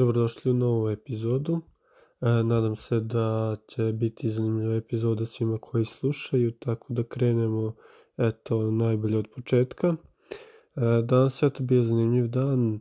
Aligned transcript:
Dobrodošli 0.00 0.50
u 0.50 0.54
novu 0.54 0.88
epizodu. 0.88 1.60
E, 2.20 2.42
nadam 2.44 2.76
se 2.76 3.00
da 3.00 3.56
će 3.66 3.92
biti 3.92 4.30
zanimljiva 4.30 4.74
epizoda 4.74 5.26
svima 5.26 5.56
koji 5.60 5.84
slušaju, 5.84 6.52
tako 6.52 6.92
da 6.92 7.02
krenemo 7.02 7.74
eto 8.16 8.70
najbolje 8.70 9.18
od 9.18 9.28
početka. 9.36 9.88
E, 9.88 9.96
danas 11.02 11.42
je 11.42 11.46
eto 11.46 11.62
bio 11.62 11.82
zanimljiv 11.82 12.28
dan. 12.28 12.74
E, 12.74 12.80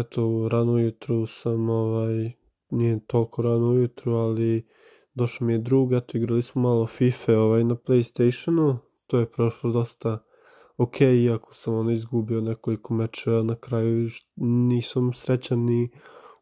eto 0.00 0.48
rano 0.48 0.72
ujutru 0.72 1.26
sam 1.26 1.68
ovaj 1.68 2.32
nije 2.70 3.06
toliko 3.06 3.42
rano 3.42 3.68
ujutru, 3.68 4.12
ali 4.12 4.66
došao 5.14 5.46
mi 5.46 5.52
je 5.52 5.58
drug, 5.58 5.92
eto 5.92 6.18
igrali 6.18 6.42
smo 6.42 6.62
malo 6.62 6.86
FIFA 6.86 7.38
ovaj 7.38 7.64
na 7.64 7.74
PlayStationu. 7.74 8.76
To 9.06 9.18
je 9.18 9.30
prošlo 9.30 9.72
dosta 9.72 10.24
ok, 10.82 11.00
iako 11.00 11.54
sam 11.54 11.74
ono 11.74 11.90
izgubio 11.90 12.40
nekoliko 12.40 12.94
mečeva, 12.94 13.42
na 13.42 13.54
kraju 13.54 14.08
nisam 14.36 15.12
srećan 15.12 15.58
ni 15.58 15.90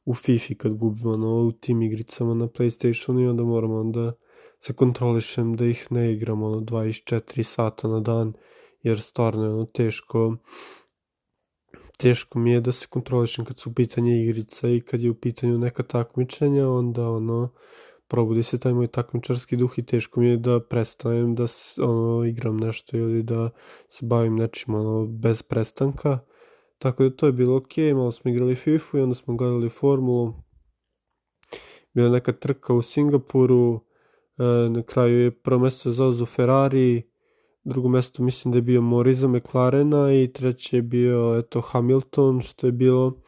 u 0.05 0.15
FIFA 0.15 0.55
kad 0.59 0.75
gubim 0.75 1.07
ono 1.07 1.29
u 1.29 1.53
tim 1.53 1.83
igricama 1.83 2.35
na 2.35 2.47
Playstationu 2.47 3.21
i 3.21 3.27
onda 3.27 3.43
moram 3.43 3.71
onda 3.71 4.13
se 4.61 4.73
kontrolišem 4.73 5.57
da 5.57 5.65
ih 5.65 5.87
ne 5.91 6.13
igram 6.13 6.43
ono 6.43 6.61
24 6.61 7.43
sata 7.43 7.89
na 7.89 8.01
dan, 8.01 8.33
jer 8.83 9.01
stvarno 9.01 9.45
je 9.45 9.55
ono 9.55 9.65
teško 9.65 10.37
teško 11.99 12.39
mi 12.39 12.53
je 12.53 12.61
da 12.61 12.73
se 12.73 12.87
kontrolišem 12.91 13.45
kad 13.45 13.59
su 13.59 13.71
u 13.71 13.75
pitanje 13.75 14.23
igrica 14.23 14.69
i 14.69 14.81
kad 14.81 15.03
je 15.03 15.11
u 15.11 15.15
pitanju 15.15 15.59
neka 15.59 15.83
takmičenja, 15.83 16.69
onda 16.69 17.11
ono 17.11 17.53
probudi 18.09 18.43
se 18.43 18.59
taj 18.59 18.73
moj 18.73 18.87
takmičarski 18.87 19.57
duh 19.57 19.79
i 19.79 19.83
teško 19.83 20.21
mi 20.21 20.29
je 20.29 20.37
da 20.37 20.61
prestanem 20.61 21.35
da 21.35 21.47
ono, 21.79 22.25
igram 22.25 22.57
nešto 22.57 22.97
ili 22.97 23.23
da 23.23 23.51
se 23.89 24.07
bavim 24.07 24.37
nečim 24.37 24.75
ono, 24.75 25.07
bez 25.07 25.43
prestanka. 25.43 26.19
Tako 26.79 27.03
da 27.03 27.17
to 27.17 27.27
je 27.27 27.33
bilo 27.33 27.57
ok, 27.57 27.77
malo 27.95 28.13
smo 28.13 28.31
igrali 28.31 28.55
FIFA 28.55 28.99
i 28.99 29.01
onda 29.01 29.15
smo 29.15 29.37
gledali 29.37 29.69
formulu. 29.69 30.35
Bila 31.95 32.11
neka 32.11 32.33
trka 32.33 32.75
u 32.75 32.83
Singapuru, 32.83 33.81
e, 34.39 34.69
na 34.71 34.83
kraju 34.83 35.21
je 35.21 35.31
prvo 35.31 35.61
mesto 35.61 35.93
zauzeo 35.93 36.27
Ferrari, 36.27 37.03
drugo 37.65 37.89
mesto 37.89 38.23
mislim 38.23 38.53
da 38.53 38.59
je 38.59 38.63
bio 38.63 38.81
Moriza 38.81 39.29
McLarena 39.29 40.13
i 40.13 40.33
treće 40.33 40.77
je 40.77 40.83
bio 40.83 41.39
eto 41.39 41.61
Hamilton, 41.61 42.41
što 42.41 42.67
je 42.67 42.73
bilo 42.73 43.21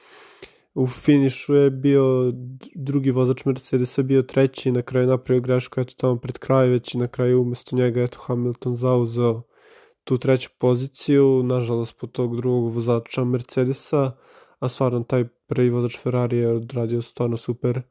u 0.81 0.87
finišu 0.87 1.55
je 1.55 1.71
bio 1.71 2.33
drugi 2.75 3.11
vozač 3.11 3.45
Mercedesa 3.45 4.03
bio 4.03 4.23
treći 4.23 4.73
na 4.73 4.83
kraju 4.83 5.07
napravio 5.07 5.43
grešku 5.43 5.81
eto 5.81 5.95
tamo 5.97 6.17
pred 6.17 6.39
kraj 6.39 6.69
već 6.69 6.95
i 6.95 6.99
na 6.99 7.07
kraju 7.07 7.43
umesto 7.43 7.77
njega 7.77 8.03
eto 8.03 8.19
Hamilton 8.19 8.77
zauzeo 8.77 9.43
tu 10.05 10.19
treću 10.19 10.51
poziciju 10.59 11.43
nažalost 11.43 11.97
po 12.01 12.07
tog 12.07 12.37
drugog 12.37 12.75
vozača 12.75 13.25
Mercedesa 13.25 14.13
a 14.59 14.69
stvarno 14.69 15.03
taj 15.03 15.25
prvi 15.47 15.71
vozač 15.71 15.99
Ferrari 15.99 16.37
je 16.37 16.49
odradio 16.49 17.03
stvarno 17.03 17.37
super 17.37 17.83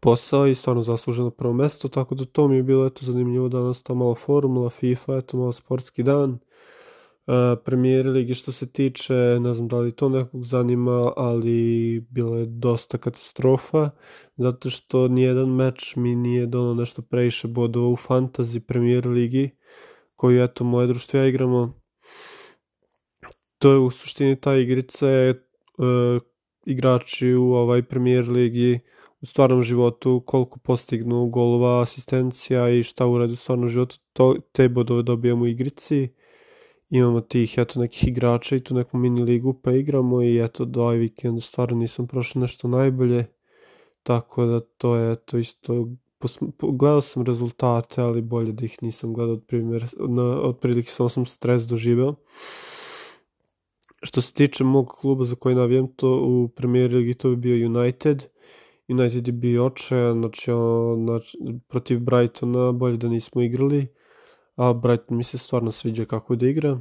posao 0.00 0.46
i 0.46 0.54
stvarno 0.54 0.82
zasluženo 0.82 1.30
prvo 1.30 1.52
mesto 1.52 1.88
tako 1.88 2.14
da 2.14 2.24
to 2.24 2.48
mi 2.48 2.56
je 2.56 2.62
bilo 2.62 2.86
eto 2.86 3.06
zanimljivo 3.06 3.48
danas 3.48 3.82
ta 3.82 3.94
malo 3.94 4.14
formula 4.14 4.70
FIFA 4.70 5.16
eto 5.16 5.36
malo 5.36 5.52
sportski 5.52 6.02
dan 6.02 6.38
premijer 7.64 8.06
ligi 8.06 8.34
što 8.34 8.52
se 8.52 8.72
tiče, 8.72 9.14
ne 9.14 9.54
znam 9.54 9.68
da 9.68 9.78
li 9.78 9.92
to 9.92 10.08
nekog 10.08 10.46
zanima, 10.46 11.12
ali 11.16 12.00
bilo 12.10 12.36
je 12.36 12.46
dosta 12.46 12.98
katastrofa, 12.98 13.90
zato 14.36 14.70
što 14.70 15.08
nijedan 15.08 15.48
meč 15.48 15.96
mi 15.96 16.14
nije 16.14 16.46
donao 16.46 16.74
nešto 16.74 17.02
previše 17.02 17.48
bodova 17.48 17.88
u 17.88 17.96
fantasy 17.96 18.60
premijer 18.60 19.06
ligi, 19.06 19.50
koju 20.16 20.42
eto 20.42 20.64
moje 20.64 20.86
društvo 20.86 21.20
ja 21.20 21.26
igramo. 21.26 21.80
To 23.58 23.72
je 23.72 23.78
u 23.78 23.90
suštini 23.90 24.40
ta 24.40 24.56
igrica 24.56 25.08
je 25.08 25.30
uh, 25.30 26.22
igrači 26.66 27.34
u 27.34 27.52
ovaj 27.52 27.82
premijer 27.82 28.28
ligi 28.28 28.80
u 29.20 29.26
stvarnom 29.26 29.62
životu 29.62 30.22
koliko 30.26 30.58
postignu 30.58 31.26
golova, 31.26 31.82
asistencija 31.82 32.70
i 32.70 32.82
šta 32.82 33.06
urade 33.06 33.32
u 33.32 33.36
stvarnom 33.36 33.68
životu, 33.68 33.96
to, 34.12 34.36
te 34.52 34.68
bodove 34.68 35.02
dobijamo 35.02 35.42
u 35.42 35.46
igrici 35.46 36.08
imamo 36.98 37.20
tih 37.20 37.54
eto 37.58 37.80
nekih 37.80 38.08
igrača 38.08 38.56
i 38.56 38.60
tu 38.60 38.74
neku 38.74 38.96
mini 38.96 39.22
ligu 39.22 39.52
pa 39.52 39.72
igramo 39.72 40.22
i 40.22 40.44
eto 40.44 40.64
do 40.64 40.82
ovaj 40.82 40.96
vikend 40.96 41.42
stvarno 41.42 41.76
nisam 41.76 42.06
prošao 42.06 42.42
nešto 42.42 42.68
najbolje 42.68 43.26
tako 44.02 44.44
da 44.46 44.60
to 44.60 44.96
je 44.96 45.12
eto 45.12 45.38
isto 45.38 45.88
gledao 46.60 47.00
sam 47.00 47.22
rezultate 47.22 48.02
ali 48.02 48.22
bolje 48.22 48.52
da 48.52 48.64
ih 48.64 48.82
nisam 48.82 49.14
gledao 49.14 49.34
od 49.34 49.44
primjer 49.46 49.86
na, 50.08 50.22
otprilike 50.22 50.90
samo 50.90 51.08
sam 51.08 51.26
stres 51.26 51.62
doživeo. 51.62 52.14
Što 54.02 54.20
se 54.20 54.32
tiče 54.32 54.64
mog 54.64 54.88
kluba 55.00 55.24
za 55.24 55.34
koji 55.34 55.54
navijam 55.54 55.86
to 55.86 56.20
u 56.24 56.48
premier 56.48 56.92
ligi 56.92 57.14
to 57.14 57.30
bi 57.30 57.36
bio 57.36 57.66
United. 57.66 58.24
United 58.88 59.26
je 59.28 59.32
bio 59.32 59.66
očajan 59.66 60.18
znači, 60.18 60.50
znači 61.04 61.38
protiv 61.68 62.00
Brightona 62.00 62.72
bolje 62.72 62.96
da 62.96 63.08
nismo 63.08 63.42
igrali 63.42 63.86
a 64.56 64.72
Brighton 64.72 65.16
mi 65.16 65.24
se 65.24 65.38
stvarno 65.38 65.72
sviđa 65.72 66.04
kako 66.04 66.36
da 66.36 66.46
igra. 66.46 66.78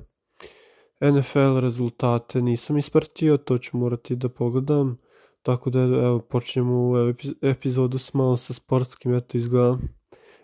NFL 1.01 1.59
rezultate 1.59 2.41
nisam 2.41 2.77
ispratio, 2.77 3.37
to 3.37 3.57
ću 3.57 3.77
morati 3.77 4.15
da 4.15 4.29
pogledam. 4.29 4.97
Tako 5.41 5.69
da 5.69 5.79
evo 5.79 6.19
počnemo 6.19 6.89
u 6.89 6.95
epizodu 7.41 7.97
s 7.97 8.13
malo 8.13 8.37
sa 8.37 8.53
sportskim 8.53 9.15
eto 9.15 9.37
izgleda 9.37 9.77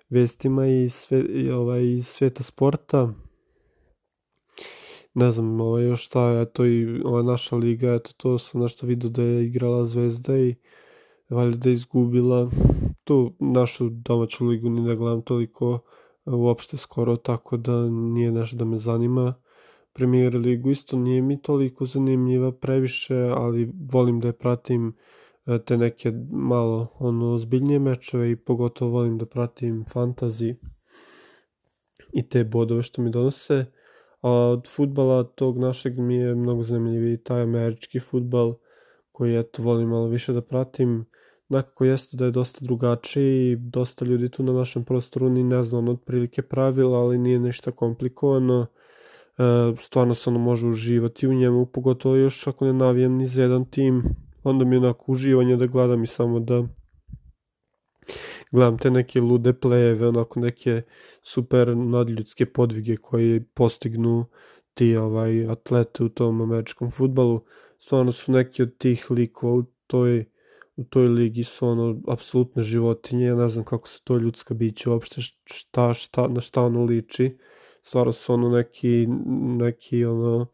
vestima 0.09 0.68
i, 0.68 0.89
sve, 0.89 1.19
i 1.19 1.51
ovaj, 1.51 1.85
iz 1.85 2.07
sveta 2.07 2.44
sporta. 2.44 3.13
Ne 5.13 5.31
znam, 5.31 5.62
ovaj, 5.62 5.84
još 5.84 6.06
šta, 6.06 6.39
eto 6.41 6.66
i 6.66 7.01
ova 7.06 7.22
naša 7.22 7.56
liga, 7.56 7.94
eto 7.94 8.12
to 8.18 8.38
sam 8.38 8.62
nešto 8.62 8.88
vidio 8.88 9.09
da 9.09 9.23
je 9.23 9.45
igrala 9.45 9.85
Zvezda 9.85 10.38
i 10.38 10.56
valjda 11.29 11.57
da 11.57 11.69
je 11.69 11.73
izgubila 11.73 12.50
tu 13.03 13.34
našu 13.39 13.89
domaću 13.89 14.45
ligu, 14.45 14.69
ni 14.69 14.88
da 14.88 14.95
gledam 14.95 15.22
toliko 15.22 15.79
uopšte 16.35 16.78
skoro, 16.78 17.16
tako 17.16 17.57
da 17.57 17.90
nije 17.90 18.31
nešto 18.31 18.57
da 18.57 18.66
me 18.66 18.78
zanima. 18.78 19.34
Premier 19.94 20.35
ligu 20.35 20.69
isto 20.69 20.97
nije 20.97 21.22
mi 21.22 21.41
toliko 21.41 21.85
zanimljiva 21.85 22.51
previše, 22.51 23.16
ali 23.16 23.72
volim 23.94 24.19
da 24.19 24.28
je 24.28 24.38
pratim 24.38 24.94
e, 25.45 25.59
te 25.66 25.78
neke 25.78 26.12
malo 26.31 26.88
ono 27.00 27.38
zbiljnije 27.38 27.79
mečeve 27.79 28.31
i 28.31 28.35
pogotovo 28.35 28.91
volim 28.91 29.18
da 29.18 29.25
pratim 29.25 29.85
fantazi 29.94 30.56
i 32.13 32.29
te 32.29 32.44
bodove 32.44 32.84
što 32.84 33.01
mi 33.01 33.12
donose. 33.12 33.66
A 34.22 34.31
od 34.31 34.68
futbala 34.68 35.23
tog 35.23 35.57
našeg 35.57 36.00
mi 36.00 36.16
je 36.16 36.35
mnogo 36.35 36.63
zanimljiviji 36.63 37.18
taj 37.18 37.41
američki 37.41 38.00
futbal 38.00 38.56
koji 39.12 39.39
eto 39.39 39.63
volim 39.63 39.89
malo 39.89 40.07
više 40.07 40.34
da 40.34 40.41
pratim 40.41 41.06
nekako 41.49 41.85
jeste 41.85 42.17
da 42.17 42.25
je 42.25 42.31
dosta 42.31 42.65
drugačiji 42.65 43.51
i 43.51 43.55
dosta 43.55 44.05
ljudi 44.05 44.29
tu 44.29 44.43
na 44.43 44.53
našem 44.53 44.83
prostoru 44.83 45.29
ni 45.29 45.43
ne 45.43 45.63
zna 45.63 45.77
ono 45.77 45.91
otprilike 45.91 46.41
pravila, 46.41 46.99
ali 46.99 47.17
nije 47.17 47.39
ništa 47.39 47.71
komplikovano. 47.71 48.67
E, 49.37 49.43
stvarno 49.79 50.15
se 50.15 50.29
ono 50.29 50.39
može 50.39 50.67
uživati 50.67 51.27
u 51.27 51.33
njemu, 51.33 51.65
pogotovo 51.65 52.15
još 52.15 52.47
ako 52.47 52.65
ne 52.65 52.73
navijem 52.73 53.17
ni 53.17 53.25
za 53.25 53.41
jedan 53.41 53.65
tim, 53.65 54.03
onda 54.43 54.65
mi 54.65 54.75
je 54.75 54.79
onako 54.79 55.11
uživanje 55.11 55.55
da 55.55 55.67
gledam 55.67 56.03
i 56.03 56.07
samo 56.07 56.39
da 56.39 56.63
gledam 58.51 58.77
te 58.77 58.91
neke 58.91 59.21
lude 59.21 59.53
plejeve, 59.53 60.07
onako 60.07 60.39
neke 60.39 60.81
super 61.21 61.77
nadljudske 61.77 62.45
podvige 62.45 62.97
koji 62.97 63.43
postignu 63.53 64.25
ti 64.73 64.95
ovaj 64.95 65.49
atlete 65.49 66.03
u 66.03 66.09
tom 66.09 66.41
američkom 66.41 66.91
futbalu. 66.91 67.41
Stvarno 67.77 68.11
su 68.11 68.31
neki 68.31 68.63
od 68.63 68.77
tih 68.77 69.11
likova 69.11 69.53
u 69.53 69.63
toj 69.88 70.25
u 70.79 70.84
toj 70.84 71.07
ligi 71.07 71.44
su 71.44 71.67
ono 71.67 72.01
apsolutne 72.07 72.63
životinje, 72.63 73.25
ja 73.25 73.35
ne 73.35 73.50
znam 73.50 73.66
kako 73.66 73.88
se 73.88 74.00
to 74.03 74.17
ljudska 74.17 74.53
biće 74.53 74.90
uopšte 74.90 75.22
šta, 75.45 75.94
šta, 75.94 76.28
na 76.28 76.41
šta 76.41 76.63
ono 76.63 76.84
liči. 76.84 77.38
Stvarno 77.84 78.12
su 78.12 78.34
ono 78.34 78.50
neki, 78.50 79.07
neki 79.57 80.06
ono 80.06 80.47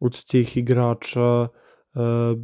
od 0.00 0.24
tih 0.24 0.56
igrača 0.56 1.42
uh, 1.42 2.38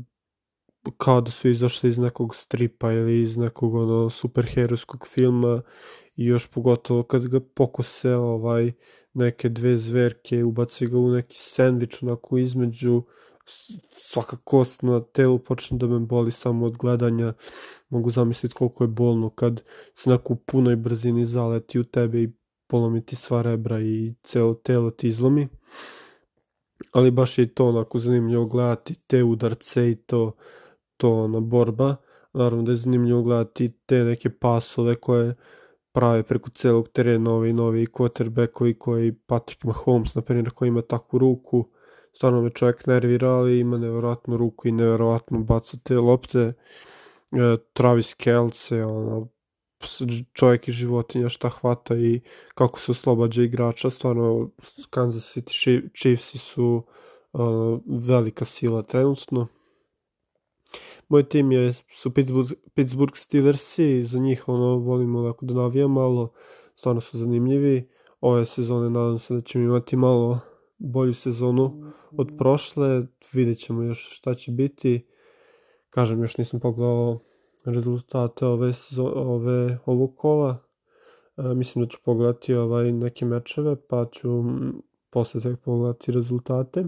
kao 0.97 1.21
da 1.21 1.31
su 1.31 1.49
izašli 1.49 1.91
iz 1.91 1.99
nekog 1.99 2.35
stripa 2.35 2.93
ili 2.93 3.23
iz 3.23 3.37
nekog 3.37 3.75
ono 3.75 4.11
superherojskog 4.11 5.07
filma 5.09 5.63
i 6.17 6.25
još 6.27 6.51
pogotovo 6.51 7.03
kad 7.03 7.27
ga 7.27 7.41
pokose 7.41 8.15
ovaj 8.15 8.73
neke 9.15 9.49
dve 9.49 9.77
zverke 9.77 10.45
ubaci 10.45 10.87
ga 10.87 10.99
u 10.99 11.11
neki 11.11 11.37
sendvič 11.39 12.03
onako 12.03 12.39
između 12.39 13.03
svaka 13.97 14.37
kost 14.45 14.83
na 14.83 15.01
telu 15.01 15.39
počne 15.39 15.79
da 15.79 15.87
me 15.87 15.99
boli 15.99 16.31
samo 16.31 16.67
od 16.67 16.77
gledanja. 16.77 17.33
Mogu 17.89 18.11
zamisliti 18.11 18.55
koliko 18.55 18.85
je 18.85 18.89
bolno 18.89 19.31
kad 19.31 19.63
se 19.95 20.11
neko 20.11 20.33
u 20.33 20.37
punoj 20.37 20.77
brzini 20.77 21.27
zaleti 21.27 21.79
u 21.79 21.85
tebe 21.85 22.23
i 22.23 22.33
polomi 22.67 23.07
ti 23.07 23.17
sva 23.17 23.43
rebra 23.43 23.81
i 23.81 24.15
celo 24.23 24.55
telo 24.55 24.91
ti 24.91 25.09
izlomi. 25.09 25.49
Ali 26.93 27.11
baš 27.11 27.39
je 27.39 27.55
to 27.55 27.69
onako 27.69 27.99
zanimljivo 27.99 28.47
gledati 28.47 28.95
te 28.95 29.25
udarce 29.25 29.91
i 29.91 29.95
to, 29.95 30.33
to 30.97 31.13
ona 31.13 31.41
borba. 31.41 31.97
Naravno 32.33 32.63
da 32.63 32.73
je 32.73 32.77
zanimljivo 32.77 33.23
gledati 33.23 33.73
te 33.87 34.05
neke 34.05 34.31
pasove 34.31 34.95
koje 34.95 35.35
prave 35.93 36.23
preko 36.23 36.51
celog 36.51 36.89
terena 36.89 37.35
ovi 37.35 37.53
novi 37.53 37.87
quarterbackovi 37.87 38.79
koji 38.79 39.13
Patrick 39.13 39.65
Mahomes, 39.65 40.15
na 40.15 40.23
primjer, 40.23 40.51
koji 40.51 40.69
ima 40.69 40.83
takvu 40.83 41.19
ruku, 41.19 41.71
stvarno 42.17 42.43
me 42.43 42.51
čovjek 42.51 42.87
nervira, 42.87 43.31
ali 43.31 43.59
ima 43.61 43.79
nevjerojatnu 43.79 44.37
ruku 44.37 44.69
i 44.69 44.73
nevjerojatno 44.73 45.39
baca 45.39 45.77
te 45.83 45.99
lopte. 45.99 46.41
E, 46.41 46.53
Travis 47.73 48.15
Kelce, 48.15 48.85
ono, 48.85 49.29
čovjek 50.33 50.69
i 50.69 50.73
životinja 50.73 51.29
šta 51.29 51.49
hvata 51.49 51.97
i 51.97 52.21
kako 52.55 52.81
se 52.81 52.91
oslobađa 52.91 53.43
igrača, 53.43 53.91
stvarno 53.91 54.51
Kansas 54.91 55.37
City 55.37 55.91
Chiefs 55.95 56.37
su 56.37 56.83
uh, 57.33 57.43
velika 58.09 58.45
sila 58.45 58.83
trenutno. 58.83 59.47
Moj 61.09 61.29
tim 61.29 61.53
je, 61.53 61.73
su 61.73 62.15
Pittsburgh, 62.15 62.53
Pittsburgh 62.75 63.17
Steelersi, 63.17 64.05
za 64.05 64.19
njih 64.19 64.49
ono, 64.49 64.77
volimo 64.77 65.19
onako 65.19 65.47
da 65.47 65.55
navijam 65.55 65.93
malo, 65.93 66.33
stvarno 66.75 67.01
su 67.01 67.19
zanimljivi. 67.19 67.89
Ove 68.21 68.47
sezone 68.47 68.91
nadam 68.91 69.19
se 69.19 69.35
da 69.35 69.41
ćemo 69.41 69.65
imati 69.65 69.97
malo 69.97 70.41
bolju 70.79 71.15
sezonu 71.15 71.93
od 72.17 72.33
prošle, 72.39 73.07
vidjet 73.33 73.59
ćemo 73.59 73.83
još 73.83 74.17
šta 74.17 74.35
će 74.35 74.53
biti. 74.53 75.07
Kažem, 75.91 76.21
još 76.21 76.37
nisam 76.37 76.61
pogledao 76.61 77.21
rezultate 77.65 78.47
ove, 78.47 78.73
ove, 79.15 79.79
ovog 79.87 80.17
kola. 80.17 80.67
E, 81.37 81.43
mislim 81.43 81.85
da 81.85 81.89
ću 81.89 81.99
pogledati 82.05 82.55
ovaj 82.55 82.93
neke 82.93 83.25
mečeve, 83.25 83.77
pa 83.89 84.07
ću 84.13 84.29
posle 85.11 85.41
tek 85.41 85.61
pogledati 85.61 86.13
rezultate. 86.13 86.85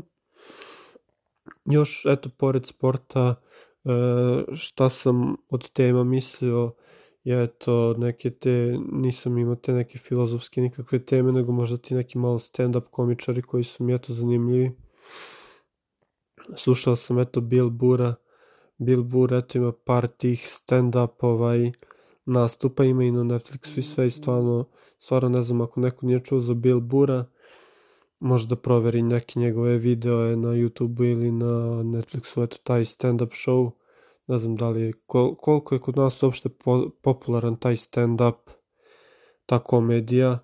Još, 1.64 2.06
eto, 2.06 2.30
pored 2.38 2.66
sporta, 2.66 3.34
e, 3.84 3.90
šta 4.54 4.88
sam 4.88 5.36
od 5.48 5.70
tema 5.70 6.04
mislio, 6.04 6.72
je 7.36 7.46
to 7.46 7.94
neke 7.98 8.30
te, 8.30 8.78
nisam 8.92 9.38
imao 9.38 9.54
te 9.56 9.72
neke 9.72 9.98
filozofske 9.98 10.60
nikakve 10.60 10.98
teme, 10.98 11.32
nego 11.32 11.52
možda 11.52 11.76
ti 11.76 11.94
neki 11.94 12.18
malo 12.18 12.38
stand-up 12.38 12.84
komičari 12.90 13.42
koji 13.42 13.64
su 13.64 13.84
mi 13.84 13.94
eto 13.94 14.12
zanimljivi. 14.12 14.72
Slušao 16.56 16.96
sam 16.96 17.18
eto 17.18 17.40
Bill 17.40 17.70
Bura, 17.70 18.14
Bill 18.78 19.02
Burr 19.02 19.34
eto 19.34 19.58
ima 19.58 19.72
par 19.72 20.08
tih 20.08 20.46
stand-up 20.46 21.12
ovaj, 21.20 21.72
nastupa, 22.24 22.84
ima 22.84 23.04
i 23.04 23.10
na 23.10 23.20
Netflixu 23.20 23.78
i 23.78 23.82
sve 23.82 24.06
i 24.06 24.10
stvarno, 24.10 24.64
stvarno 24.98 25.28
ne 25.28 25.42
znam 25.42 25.60
ako 25.60 25.80
neko 25.80 26.06
nije 26.06 26.24
čuo 26.24 26.40
za 26.40 26.54
Bill 26.54 26.80
Bura, 26.80 27.24
možda 28.18 28.56
proveri 28.56 29.02
neke 29.02 29.40
njegove 29.40 29.78
videoje 29.78 30.36
na 30.36 30.48
YouTube 30.48 31.12
ili 31.12 31.32
na 31.32 31.82
Netflixu, 31.82 32.44
eto 32.44 32.56
taj 32.62 32.84
stand-up 32.84 33.30
show, 33.30 33.70
ne 34.28 34.38
znam 34.38 34.56
da 34.56 34.68
li 34.68 34.82
je, 34.82 34.92
kol, 35.06 35.34
koliko 35.34 35.74
je 35.74 35.80
kod 35.80 35.96
nas 35.96 36.22
uopšte 36.22 36.48
po, 36.48 36.90
popularan 37.02 37.56
taj 37.56 37.76
stand-up, 37.76 38.50
ta 39.46 39.58
komedija, 39.58 40.38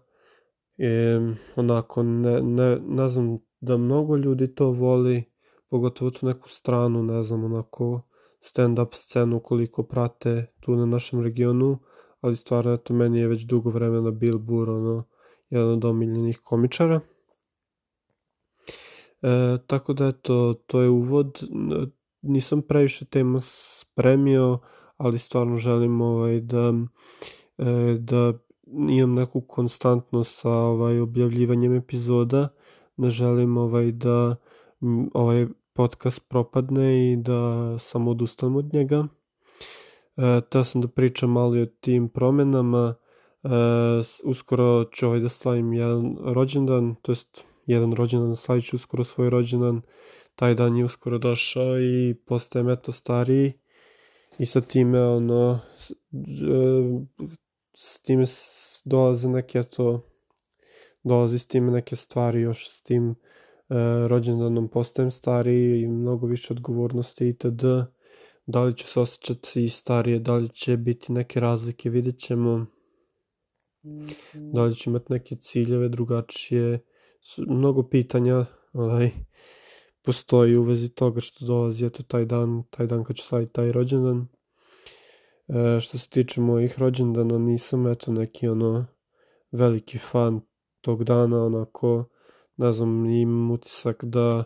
e, 0.79 1.21
onako, 1.57 2.03
ne, 2.03 2.43
ne, 2.43 2.79
ne 2.81 3.09
znam 3.09 3.39
da 3.61 3.77
mnogo 3.77 4.17
ljudi 4.17 4.55
to 4.55 4.71
voli, 4.71 5.25
pogotovo 5.69 6.11
tu 6.11 6.27
neku 6.27 6.49
stranu, 6.49 7.03
ne 7.03 7.23
znam, 7.23 7.45
onako, 7.45 8.03
stand-up 8.41 8.95
scenu 8.95 9.41
koliko 9.41 9.83
prate 9.83 10.47
tu 10.61 10.77
na 10.77 10.87
našem 10.87 11.23
regionu, 11.23 11.79
ali 12.21 12.37
stvarno, 12.37 12.73
eto, 12.73 12.95
meni 12.95 13.19
je 13.19 13.29
već 13.29 13.43
dugo 13.43 13.71
vremena 13.71 14.11
Bill 14.11 14.39
Burr, 14.39 14.71
ono, 14.71 15.05
jedan 15.51 15.69
od 15.69 15.85
omiljenih 15.85 16.41
komičara. 16.45 17.01
E, 19.23 19.59
tako 19.67 19.93
da, 19.93 20.07
eto, 20.07 20.55
to 20.67 20.81
je 20.81 20.89
uvod. 20.89 21.41
Nisam 22.27 22.63
previše 22.63 23.05
tema 23.05 23.41
spremio, 23.43 24.59
ali 24.97 25.19
stvarno 25.19 25.57
želim 25.57 26.01
ovaj, 26.01 26.41
da, 26.41 26.73
e, 27.59 27.97
da 27.99 28.33
imam 28.89 29.15
neku 29.15 29.41
konstantnost 29.41 30.41
sa 30.41 30.51
ovaj, 30.51 31.01
objavljivanjem 31.01 31.75
epizoda. 31.75 32.49
Ne 32.97 33.11
želim 33.11 33.57
ovaj, 33.57 33.93
da 33.93 34.37
ovaj 35.15 35.47
podcast 35.73 36.29
propadne 36.29 37.13
i 37.13 37.17
da 37.17 37.75
samo 37.79 38.11
odustanem 38.11 38.57
od 38.57 38.75
njega. 38.75 39.07
E, 40.17 40.41
teo 40.51 40.65
sam 40.65 40.81
da 40.81 40.89
pričam 40.89 41.31
malo 41.31 41.63
o 41.63 41.67
tim 41.67 42.09
promenama. 42.09 42.95
E, 43.43 43.49
uskoro 44.25 44.85
ću 44.85 45.07
ovaj 45.07 45.21
da 45.21 45.29
slavim 45.29 45.73
jedan 45.73 46.17
rođendan, 46.25 46.95
to 47.03 47.13
jest 47.13 47.45
jedan 47.67 47.93
rođendan, 47.93 48.37
slavit 48.37 48.65
ću 48.65 48.77
uskoro 48.77 49.05
svoj 49.05 49.31
rođendan. 49.31 49.83
Taj 50.35 50.55
dan 50.55 50.77
je 50.77 50.85
uskoro 50.85 51.19
došao 51.19 51.81
i 51.81 52.15
postajem 52.27 52.69
eto 52.69 52.93
stariji 52.93 53.53
i 54.39 54.47
sa 54.47 54.61
time 54.61 55.03
ono 55.03 55.61
s, 55.79 55.91
e, 55.91 55.95
s 57.77 58.01
time 58.01 58.25
dolaze 58.85 59.29
neke 59.29 59.63
to 59.63 60.11
dolazi 61.03 61.39
s 61.39 61.47
time 61.47 61.73
neke 61.73 61.97
stvari 61.97 62.41
još 62.41 62.69
s 62.69 62.83
tim 62.83 63.15
E, 63.69 64.09
rođendanom 64.09 64.69
postajem 64.69 65.11
stariji 65.11 65.83
i 65.83 65.89
mnogo 65.89 66.27
više 66.27 66.53
odgovornosti 66.53 67.29
itd. 67.29 67.65
Da 68.47 68.65
li 68.65 68.77
će 68.77 68.87
se 68.87 69.01
osjećati 69.01 69.69
starije, 69.69 70.19
da 70.19 70.35
li 70.35 70.49
će 70.49 70.77
biti 70.77 71.13
neke 71.13 71.41
razlike, 71.41 71.91
vidjet 71.91 72.19
ćemo. 72.19 72.67
Da 74.35 74.63
li 74.63 74.77
će 74.77 74.91
imati 74.91 75.13
neke 75.13 75.37
ciljeve 75.37 75.89
drugačije. 75.89 76.79
Mnogo 77.39 77.89
pitanja 77.89 78.47
ovaj, 78.73 79.11
postoji 80.05 80.57
u 80.57 80.63
vezi 80.63 80.89
toga 80.89 81.21
što 81.21 81.47
dolazi 81.47 81.87
eto 81.87 82.03
taj 82.03 82.25
dan, 82.25 82.63
taj 82.71 82.87
dan 82.87 83.05
kad 83.05 83.17
ću 83.17 83.23
slaviti 83.23 83.53
taj 83.53 83.69
rođendan. 83.69 84.27
E, 85.49 85.81
što 85.81 85.99
se 85.99 86.09
tiče 86.09 86.41
mojih 86.41 86.79
rođendana, 86.79 87.39
nisam 87.39 87.87
eto 87.87 88.13
neki 88.13 88.49
ono 88.49 88.87
veliki 89.53 89.99
fan 89.99 90.41
tog 90.81 91.05
dana, 91.05 91.45
onako 91.45 92.05
ne 92.57 92.73
znam, 92.73 93.07
imam 93.07 93.51
utisak 93.51 94.05
da 94.05 94.45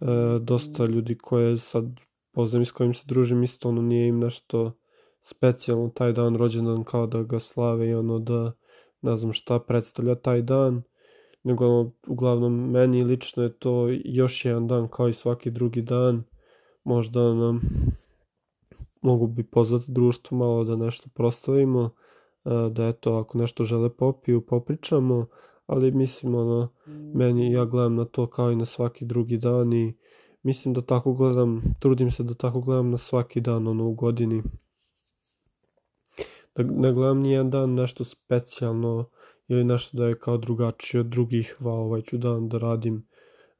e, 0.00 0.06
dosta 0.40 0.84
ljudi 0.84 1.18
koje 1.18 1.56
sad 1.56 1.84
poznam 2.32 2.62
i 2.62 2.64
s 2.64 2.72
kojim 2.72 2.94
se 2.94 3.04
družim 3.06 3.42
isto 3.42 3.68
ono 3.68 3.82
nije 3.82 4.08
im 4.08 4.18
nešto 4.18 4.72
specijalno 5.20 5.88
taj 5.88 6.12
dan 6.12 6.36
rođendan 6.36 6.84
kao 6.84 7.06
da 7.06 7.22
ga 7.22 7.38
slave 7.38 7.88
i 7.88 7.94
ono 7.94 8.18
da 8.18 8.52
ne 9.02 9.16
znam 9.16 9.32
šta 9.32 9.58
predstavlja 9.58 10.14
taj 10.14 10.42
dan 10.42 10.82
nego 11.42 11.90
uglavnom 12.06 12.70
meni 12.70 13.04
lično 13.04 13.42
je 13.42 13.58
to 13.58 13.88
još 14.04 14.44
jedan 14.44 14.68
dan 14.68 14.88
kao 14.88 15.08
i 15.08 15.12
svaki 15.12 15.50
drugi 15.50 15.82
dan 15.82 16.22
možda 16.84 17.22
ono, 17.22 17.60
mogu 19.02 19.26
bi 19.26 19.44
pozvati 19.44 19.92
društvo 19.92 20.38
malo 20.38 20.64
da 20.64 20.76
nešto 20.76 21.08
proslavimo 21.14 21.90
e, 22.44 22.50
da 22.70 22.86
eto 22.86 23.16
ako 23.16 23.38
nešto 23.38 23.64
žele 23.64 23.96
popiju 23.96 24.46
popričamo 24.46 25.26
ali 25.70 25.90
mislim 25.90 26.34
ono, 26.34 26.68
meni 27.14 27.52
ja 27.52 27.64
gledam 27.64 27.94
na 27.94 28.04
to 28.04 28.26
kao 28.26 28.52
i 28.52 28.56
na 28.56 28.64
svaki 28.64 29.04
drugi 29.04 29.36
dan 29.36 29.72
i 29.72 29.94
mislim 30.42 30.74
da 30.74 30.80
tako 30.80 31.12
gledam, 31.12 31.62
trudim 31.80 32.10
se 32.10 32.22
da 32.22 32.34
tako 32.34 32.60
gledam 32.60 32.90
na 32.90 32.98
svaki 32.98 33.40
dan 33.40 33.66
ono 33.66 33.86
u 33.86 33.94
godini. 33.94 34.42
Da 36.56 36.62
ne 36.62 36.92
gledam 36.92 37.20
nijedan 37.20 37.50
dan 37.50 37.74
nešto 37.74 38.04
specijalno 38.04 39.04
ili 39.50 39.64
nešto 39.64 39.96
da 39.96 40.06
je 40.06 40.18
kao 40.18 40.36
drugačije 40.36 41.00
od 41.00 41.06
drugih, 41.06 41.56
va 41.60 41.72
ovaj 41.72 42.02
ću 42.02 42.18
dan 42.18 42.48
da 42.48 42.58
radim 42.58 43.06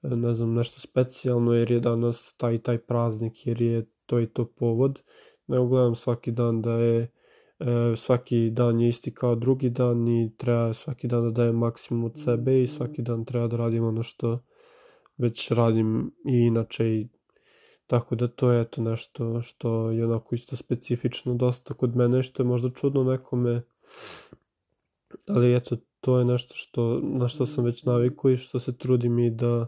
ne 0.03 0.35
znam 0.35 0.55
nešto 0.55 0.81
specijalno 0.81 1.53
jer 1.55 1.71
je 1.71 1.81
danas 1.81 2.35
taj 2.37 2.59
taj 2.59 2.79
praznik 2.79 3.47
jer 3.47 3.63
je 3.63 3.87
to 4.07 4.21
i 4.21 4.27
to 4.27 4.45
povod, 4.45 5.03
nego 5.47 5.67
gledam 5.67 5.95
svaki 5.95 6.31
dan 6.31 6.63
da 6.63 6.73
je 6.73 7.11
e, 7.59 7.97
svaki 7.97 8.51
dan 8.51 8.81
je 8.81 8.89
isti 8.89 9.15
kao 9.15 9.35
drugi 9.35 9.71
dan 9.71 10.09
i 10.09 10.33
treba 10.37 10.73
svaki 10.73 11.09
dan 11.09 11.23
da 11.23 11.31
dajem 11.31 11.57
maksimum 11.57 12.05
od 12.05 12.13
sebe 12.25 12.63
i 12.63 12.67
svaki 12.67 13.03
dan 13.03 13.25
treba 13.25 13.47
da 13.47 13.57
radim 13.57 13.85
ono 13.85 14.03
što 14.03 14.39
već 15.19 15.51
radim 15.51 16.15
i 16.27 16.39
inače 16.39 16.87
i 16.87 17.09
tako 17.87 18.15
da 18.15 18.27
to 18.27 18.53
je 18.53 18.61
eto 18.61 18.83
nešto 18.83 19.43
što 19.43 19.91
je 19.91 20.07
onako 20.07 20.35
isto 20.35 20.57
specifično 20.57 21.35
dosta 21.35 21.75
kod 21.75 21.97
mene 21.97 22.23
što 22.23 22.43
je 22.43 22.47
možda 22.47 22.71
čudno 22.71 23.05
nekome 23.05 23.63
ali 25.29 25.55
eto 25.55 25.77
to 26.01 26.19
je 26.19 26.25
nešto 26.25 26.55
što, 26.55 27.01
na 27.03 27.29
što 27.29 27.47
sam 27.47 27.65
već 27.65 27.85
naviku 27.85 28.31
i 28.31 28.37
što 28.37 28.59
se 28.59 28.79
trudim 28.79 29.19
i 29.19 29.31
da 29.31 29.67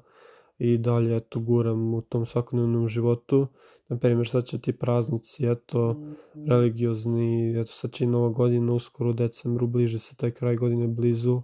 i 0.58 0.78
dalje 0.78 1.16
eto 1.16 1.40
guram 1.40 1.94
u 1.94 2.00
tom 2.00 2.26
svakodnevnom 2.26 2.88
životu. 2.88 3.46
Na 3.88 3.98
primjer 3.98 4.28
sad 4.28 4.44
će 4.44 4.60
ti 4.60 4.72
praznici, 4.72 5.46
eto, 5.46 5.96
religiozni, 6.48 7.60
eto 7.60 7.72
sad 7.72 7.92
će 7.92 8.04
i 8.04 8.06
nova 8.06 8.28
godina 8.28 8.72
uskoro 8.72 9.10
u 9.10 9.12
decembru, 9.12 9.66
bliže 9.66 9.98
se 9.98 10.16
taj 10.16 10.30
kraj 10.30 10.56
godine 10.56 10.88
blizu, 10.88 11.42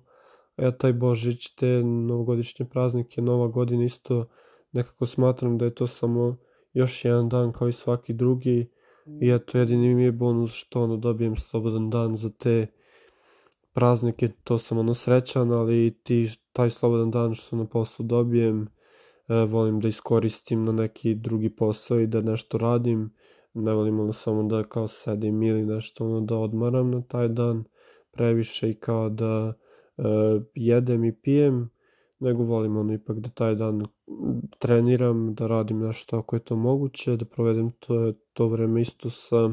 a 0.57 0.71
taj 0.71 0.93
Božić, 0.93 1.55
te 1.55 1.83
novogodišnje 1.85 2.67
praznike, 2.67 3.23
nova 3.23 3.49
godina 3.49 3.85
isto, 3.85 4.27
nekako 4.73 5.07
smatram 5.07 5.59
da 5.59 5.65
je 5.65 5.75
to 5.75 5.87
samo 5.87 6.37
još 6.73 7.05
jedan 7.05 7.29
dan 7.29 7.53
kao 7.53 7.69
i 7.69 7.73
svaki 7.73 8.13
drugi. 8.13 8.71
I 9.21 9.31
eto 9.31 9.59
jedini 9.59 9.95
mi 9.95 10.03
je 10.03 10.13
bonus 10.13 10.53
što 10.53 10.83
ono 10.83 10.97
dobijem 10.97 11.37
slobodan 11.37 11.91
dan 11.91 12.17
za 12.17 12.31
te 12.31 12.67
praznike, 13.79 14.29
to 14.45 14.59
sam 14.59 14.79
ono 14.79 14.95
srećan, 14.95 15.53
ali 15.53 15.99
ti 16.03 16.29
taj 16.53 16.71
slobodan 16.71 17.11
dan 17.11 17.35
što 17.35 17.57
na 17.57 17.65
poslu 17.65 18.07
dobijem, 18.07 18.69
e, 19.29 19.35
volim 19.35 19.81
da 19.81 19.89
iskoristim 19.89 20.65
na 20.65 20.73
neki 20.73 21.15
drugi 21.15 21.51
posao 21.51 22.01
i 22.01 22.07
da 22.07 22.21
nešto 22.21 22.59
radim, 22.59 23.11
ne 23.55 23.73
volim 23.73 24.01
ono 24.01 24.13
samo 24.13 24.43
da 24.43 24.65
kao 24.65 24.89
sedim 24.89 25.43
ili 25.43 25.67
nešto 25.67 26.05
ono 26.05 26.21
da 26.21 26.37
odmaram 26.37 26.91
na 26.91 27.03
taj 27.03 27.29
dan 27.29 27.65
previše 28.11 28.71
i 28.71 28.75
kao 28.75 29.09
da 29.09 29.55
e, 29.99 30.03
jedem 30.55 31.05
i 31.05 31.13
pijem, 31.13 31.71
nego 32.19 32.43
volim 32.43 32.77
ono 32.77 32.93
ipak 32.93 33.19
da 33.19 33.29
taj 33.31 33.55
dan 33.55 33.83
treniram, 34.59 35.35
da 35.35 35.47
radim 35.47 35.79
nešto 35.79 36.19
ako 36.19 36.37
je 36.37 36.41
to 36.41 36.57
moguće, 36.57 37.17
da 37.17 37.25
provedem 37.25 37.71
to, 37.79 38.13
to 38.33 38.49
vreme 38.49 38.81
isto 38.81 39.11
sa 39.11 39.51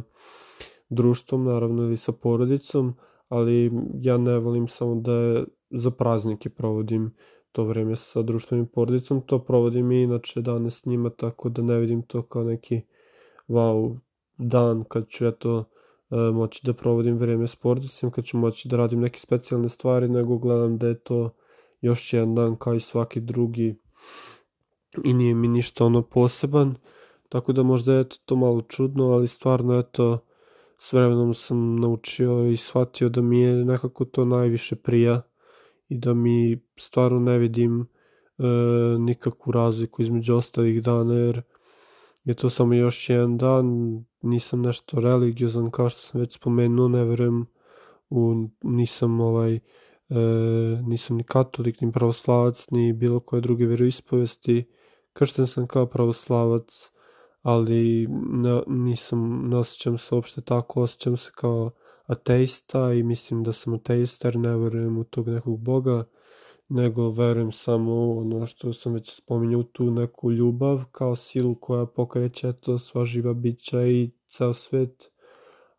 društvom 0.90 1.44
naravno 1.44 1.84
ili 1.84 1.98
sa 1.98 2.12
porodicom, 2.12 2.96
ali 3.28 3.72
ja 4.02 4.18
ne 4.18 4.40
volim 4.40 4.68
samo 4.68 4.96
da 4.96 5.44
za 5.70 5.92
praznike 5.92 6.50
provodim 6.50 7.16
to 7.52 7.64
vreme 7.64 7.96
sa 7.96 8.22
društvom 8.22 8.62
i 8.62 8.68
porodicom, 8.68 9.22
to 9.22 9.40
provodim 9.40 9.92
i 9.92 10.02
inače 10.02 10.42
danas 10.42 10.82
s 10.82 10.86
njima, 10.86 11.10
tako 11.10 11.50
da 11.50 11.62
ne 11.62 11.80
vidim 11.80 12.02
to 12.02 12.22
kao 12.22 12.44
neki 12.44 12.82
wow 13.48 13.98
dan 14.38 14.84
kad 14.84 15.08
ću 15.08 15.26
eto 15.26 15.64
e, 16.12 16.16
moći 16.16 16.62
da 16.64 16.74
provodim 16.74 17.16
vreme 17.16 17.48
s 17.48 17.56
porodicom, 17.56 18.12
kad 18.12 18.26
ću 18.26 18.38
moći 18.38 18.68
da 18.68 18.78
radim 18.78 19.00
neke 19.00 19.20
specijalne 19.20 19.70
stvari, 19.70 20.10
nego 20.10 20.38
gledam 20.38 20.78
da 20.78 20.88
je 20.88 21.00
to 21.00 21.30
još 21.82 22.14
jedan 22.14 22.36
dan 22.36 22.56
kao 22.56 22.74
i 22.76 22.80
svaki 22.80 23.20
drugi 23.20 23.76
i 25.04 25.14
nije 25.14 25.36
mi 25.36 25.48
ništa 25.48 25.86
ono 25.86 26.02
poseban, 26.02 26.76
tako 27.30 27.54
da 27.54 27.64
možda 27.64 27.94
je 27.94 28.04
to 28.26 28.36
malo 28.36 28.62
čudno, 28.62 29.12
ali 29.12 29.28
stvarno 29.28 29.80
eto 29.80 30.25
s 30.78 30.94
vremenom 30.94 31.34
sam 31.34 31.76
naučio 31.76 32.48
i 32.48 32.58
shvatio 32.58 33.10
da 33.10 33.22
mi 33.22 33.42
je 33.42 33.66
nekako 33.66 34.06
to 34.06 34.26
najviše 34.26 34.76
prija 34.76 35.22
i 35.90 35.98
da 35.98 36.14
mi 36.14 36.62
stvarno 36.78 37.20
ne 37.20 37.38
vidim 37.38 37.82
e, 37.82 38.44
nikakvu 39.00 39.52
razliku 39.52 40.02
između 40.02 40.36
ostalih 40.36 40.84
dana 40.84 41.14
jer 41.14 41.42
je 42.24 42.34
to 42.34 42.50
samo 42.50 42.74
još 42.74 43.10
jedan 43.10 43.38
dan, 43.38 43.66
nisam 44.22 44.62
nešto 44.62 45.00
religiozan 45.00 45.72
kao 45.72 45.90
što 45.90 46.02
sam 46.02 46.22
već 46.22 46.36
spomenuo, 46.36 46.88
ne 46.88 47.04
verujem 47.04 47.46
u, 48.10 48.48
nisam 48.64 49.20
ovaj, 49.20 49.56
e, 49.56 49.62
nisam 50.88 51.18
ni 51.18 51.24
katolik, 51.24 51.82
ni 51.82 51.92
pravoslavac, 51.92 52.66
ni 52.72 52.94
bilo 52.94 53.20
koje 53.20 53.42
druge 53.42 53.66
veroispovesti, 53.66 54.66
kršten 55.14 55.48
sam 55.48 55.68
kao 55.68 55.86
pravoslavac, 55.86 56.92
ali 57.46 58.08
ne, 58.10 58.62
nisam, 58.68 59.50
ne 59.50 59.58
osjećam 59.58 59.98
se 59.98 60.16
uopšte 60.16 60.42
tako, 60.42 60.82
osjećam 60.82 61.18
se 61.18 61.32
kao 61.36 61.72
ateista 62.06 62.94
i 62.94 63.04
mislim 63.04 63.44
da 63.44 63.54
sam 63.54 63.74
ateista 63.74 64.28
jer 64.28 64.36
ne 64.36 64.58
verujem 64.58 64.98
u 64.98 65.04
tog 65.04 65.28
nekog 65.28 65.60
boga, 65.60 66.04
nego 66.70 67.10
verujem 67.10 67.52
samo 67.52 68.18
ono 68.18 68.46
što 68.46 68.74
sam 68.74 68.94
već 68.94 69.16
spominjao, 69.16 69.64
tu 69.64 69.92
neku 69.92 70.32
ljubav 70.32 70.84
kao 70.92 71.16
silu 71.16 71.56
koja 71.56 71.86
pokreće 71.86 72.54
to 72.54 72.80
sva 72.80 73.06
živa 73.06 73.34
bića 73.34 73.86
i 73.88 74.12
ceo 74.28 74.54
svet, 74.54 75.12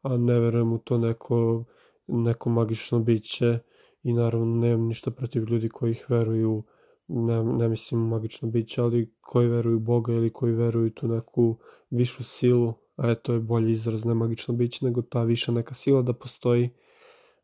a 0.02 0.16
ne 0.16 0.40
verujem 0.40 0.73
u 0.73 0.78
to 0.78 0.99
neko, 0.99 1.64
neko 2.06 2.50
magično 2.50 2.99
biće 2.99 3.58
i 4.02 4.12
naravno 4.12 4.56
nemam 4.56 4.87
ništa 4.87 5.11
protiv 5.11 5.44
ljudi 5.44 5.68
koji 5.68 5.90
ih 5.90 6.06
veruju 6.08 6.64
ne, 7.09 7.45
ne 7.45 7.69
mislim 7.69 8.01
magično 8.01 8.49
biće, 8.49 8.83
ali 8.83 9.15
koji 9.21 9.49
veruju 9.49 9.79
Boga 9.79 10.13
ili 10.13 10.33
koji 10.33 10.53
veruju 10.53 10.91
tu 10.91 11.09
neku 11.09 11.59
višu 11.91 12.25
silu, 12.25 12.75
a 12.97 13.11
eto 13.11 13.33
je 13.33 13.41
bolji 13.41 13.73
izraz, 13.73 14.05
ne 14.05 14.15
magično 14.15 14.55
biće, 14.55 14.85
nego 14.85 15.03
ta 15.03 15.23
viša 15.23 15.53
neka 15.53 15.75
sila 15.75 16.03
da 16.03 16.13
postoji. 16.13 16.71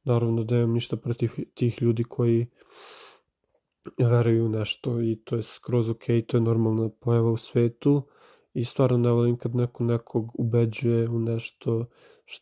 Naravno 0.05 0.45
da 0.45 0.55
nemam 0.55 0.73
ništa 0.73 0.97
protiv 0.97 1.31
tih 1.55 1.83
ljudi 1.83 2.05
koji 2.05 2.47
veruju 3.99 4.49
nešto 4.49 5.03
i 5.03 5.17
to 5.25 5.37
je 5.37 5.43
skroz 5.43 5.91
ok, 5.91 6.05
to 6.27 6.37
je 6.37 6.41
normalna 6.41 6.91
pojava 7.01 7.31
u 7.31 7.37
svetu 7.37 8.03
i 8.55 8.65
stvarno 8.65 8.99
ne 8.99 9.11
volim 9.11 9.37
kad 9.37 9.55
neko 9.55 9.85
nekog 9.85 10.31
ubeđuje 10.35 11.09
u 11.09 11.19
nešto 11.19 11.87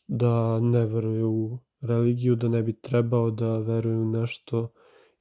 da 0.07 0.61
ne 0.61 0.87
veruje 0.87 1.25
u 1.25 1.59
religiju, 1.81 2.35
da 2.35 2.49
ne 2.49 2.63
bi 2.63 2.73
trebao 2.73 3.31
da 3.31 3.59
veruje 3.59 3.97
u 3.97 4.05
nešto 4.05 4.73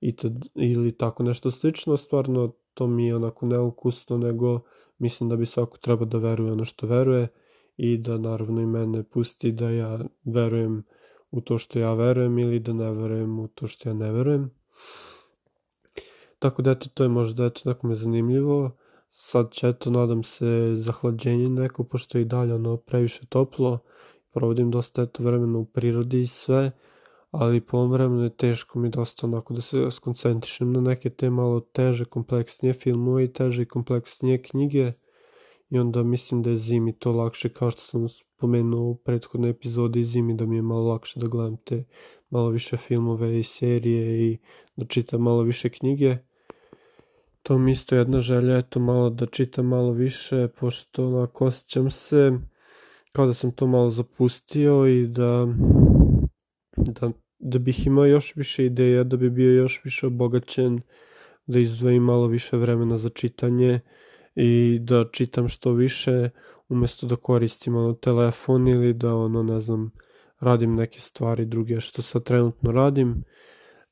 i 0.01 0.15
ili 0.56 0.91
tako 0.91 1.24
nešto 1.24 1.51
slično, 1.51 1.98
stvarno 1.98 2.53
to 2.74 2.88
mi 2.88 3.08
je 3.08 3.15
onako 3.15 3.46
neukusno, 3.46 4.18
nego 4.18 4.60
mislim 4.98 5.29
da 5.29 5.36
bi 5.36 5.46
svako 5.46 5.77
treba 5.77 6.06
da 6.06 6.18
veruje 6.18 6.51
ono 6.51 6.65
što 6.65 6.88
veruje 6.88 7.27
i 7.77 7.98
da 7.98 8.18
naravno 8.18 8.62
i 8.62 8.65
mene 8.65 9.03
pusti 9.03 9.51
da 9.51 9.70
ja 9.70 10.00
verujem 10.24 10.84
u 11.32 11.41
to 11.41 11.58
što 11.58 11.79
ja 11.79 11.94
verujem 11.94 12.39
ili 12.39 12.60
da 12.60 12.74
ne 12.74 12.91
verujem 12.91 13.39
u 13.39 13.48
to 13.48 13.68
što 13.68 13.89
ja 13.89 13.94
ne 13.94 14.12
verujem. 14.12 14.51
Tako 16.39 16.62
da 16.62 16.72
eto, 16.72 16.89
to 16.94 17.03
je 17.03 17.10
možda 17.10 17.46
eto 17.46 17.62
nekome 17.65 17.96
zanimljivo. 17.96 18.72
Sad 19.12 19.51
će 19.51 19.68
eto, 19.68 19.91
nadam 19.91 20.24
se, 20.24 20.72
zahlađenje 20.75 21.50
neko, 21.50 21.84
pošto 21.84 22.18
je 22.18 22.22
i 22.22 22.25
dalje 22.25 22.53
ono 22.53 22.77
previše 22.77 23.25
toplo. 23.25 23.79
Provodim 24.34 24.72
dosta 24.72 25.01
eto 25.01 25.24
vremena 25.24 25.60
u 25.60 25.65
prirodi 25.65 26.22
i 26.22 26.27
sve 26.27 26.72
ali 27.31 27.62
po 27.62 27.77
ovom 27.77 27.91
vremenu 27.91 28.24
je 28.24 28.38
teško 28.38 28.79
mi 28.79 28.89
dosta 28.89 29.27
onako 29.27 29.53
da 29.53 29.62
se 29.62 29.91
skoncentrišem 29.91 30.71
na 30.71 30.81
neke 30.81 31.09
te 31.09 31.29
malo 31.29 31.59
teže, 31.59 32.05
kompleksnije 32.05 32.74
filmove 32.74 33.24
i 33.24 33.33
teže 33.33 33.62
i 33.62 33.65
kompleksnije 33.65 34.41
knjige. 34.41 34.91
I 35.69 35.79
onda 35.79 36.03
mislim 36.03 36.43
da 36.43 36.50
je 36.50 36.57
zimi 36.57 36.93
to 36.93 37.12
lakše 37.12 37.50
kao 37.50 37.71
što 37.71 37.81
sam 37.81 38.09
spomenuo 38.09 38.89
u 38.89 38.95
prethodnoj 38.95 39.50
epizodi 39.50 40.03
zimi 40.03 40.33
da 40.33 40.45
mi 40.45 40.55
je 40.55 40.62
malo 40.62 40.88
lakše 40.88 41.19
da 41.19 41.27
gledam 41.27 41.57
te 41.57 41.83
malo 42.29 42.50
više 42.50 42.77
filmove 42.77 43.39
i 43.39 43.43
serije 43.43 44.31
i 44.31 44.38
da 44.75 44.86
čitam 44.86 45.21
malo 45.21 45.41
više 45.41 45.69
knjige. 45.69 46.17
To 47.43 47.57
mi 47.57 47.71
isto 47.71 47.95
jedna 47.95 48.21
želja 48.21 48.57
eto 48.57 48.79
malo 48.79 49.09
da 49.09 49.25
čitam 49.25 49.65
malo 49.65 49.91
više 49.91 50.48
pošto 50.48 51.07
onako 51.07 51.45
osjećam 51.45 51.91
se 51.91 52.31
kao 53.12 53.25
da 53.25 53.33
sam 53.33 53.51
to 53.51 53.67
malo 53.67 53.89
zapustio 53.89 54.88
i 54.88 55.07
da 55.07 55.48
da, 56.86 57.12
da 57.39 57.59
bih 57.59 57.88
imao 57.88 58.05
još 58.05 58.36
više 58.36 58.65
ideja, 58.65 59.03
da 59.03 59.17
bi 59.17 59.29
bio 59.29 59.51
još 59.51 59.81
više 59.83 60.07
obogaćen, 60.07 60.81
da 61.48 61.59
izdvojim 61.59 62.03
malo 62.03 62.27
više 62.27 62.57
vremena 62.57 62.98
za 62.98 63.09
čitanje 63.09 63.79
i 64.36 64.79
da 64.81 65.05
čitam 65.12 65.48
što 65.48 65.71
više 65.71 66.29
umesto 66.69 67.07
da 67.07 67.15
koristim 67.15 67.75
ono 67.75 67.93
telefon 67.93 68.67
ili 68.67 68.93
da 68.93 69.15
ono 69.15 69.43
ne 69.43 69.59
znam 69.59 69.91
radim 70.39 70.75
neke 70.75 71.00
stvari 71.00 71.45
druge 71.45 71.81
što 71.81 72.01
sad 72.01 72.24
trenutno 72.24 72.71
radim. 72.71 73.24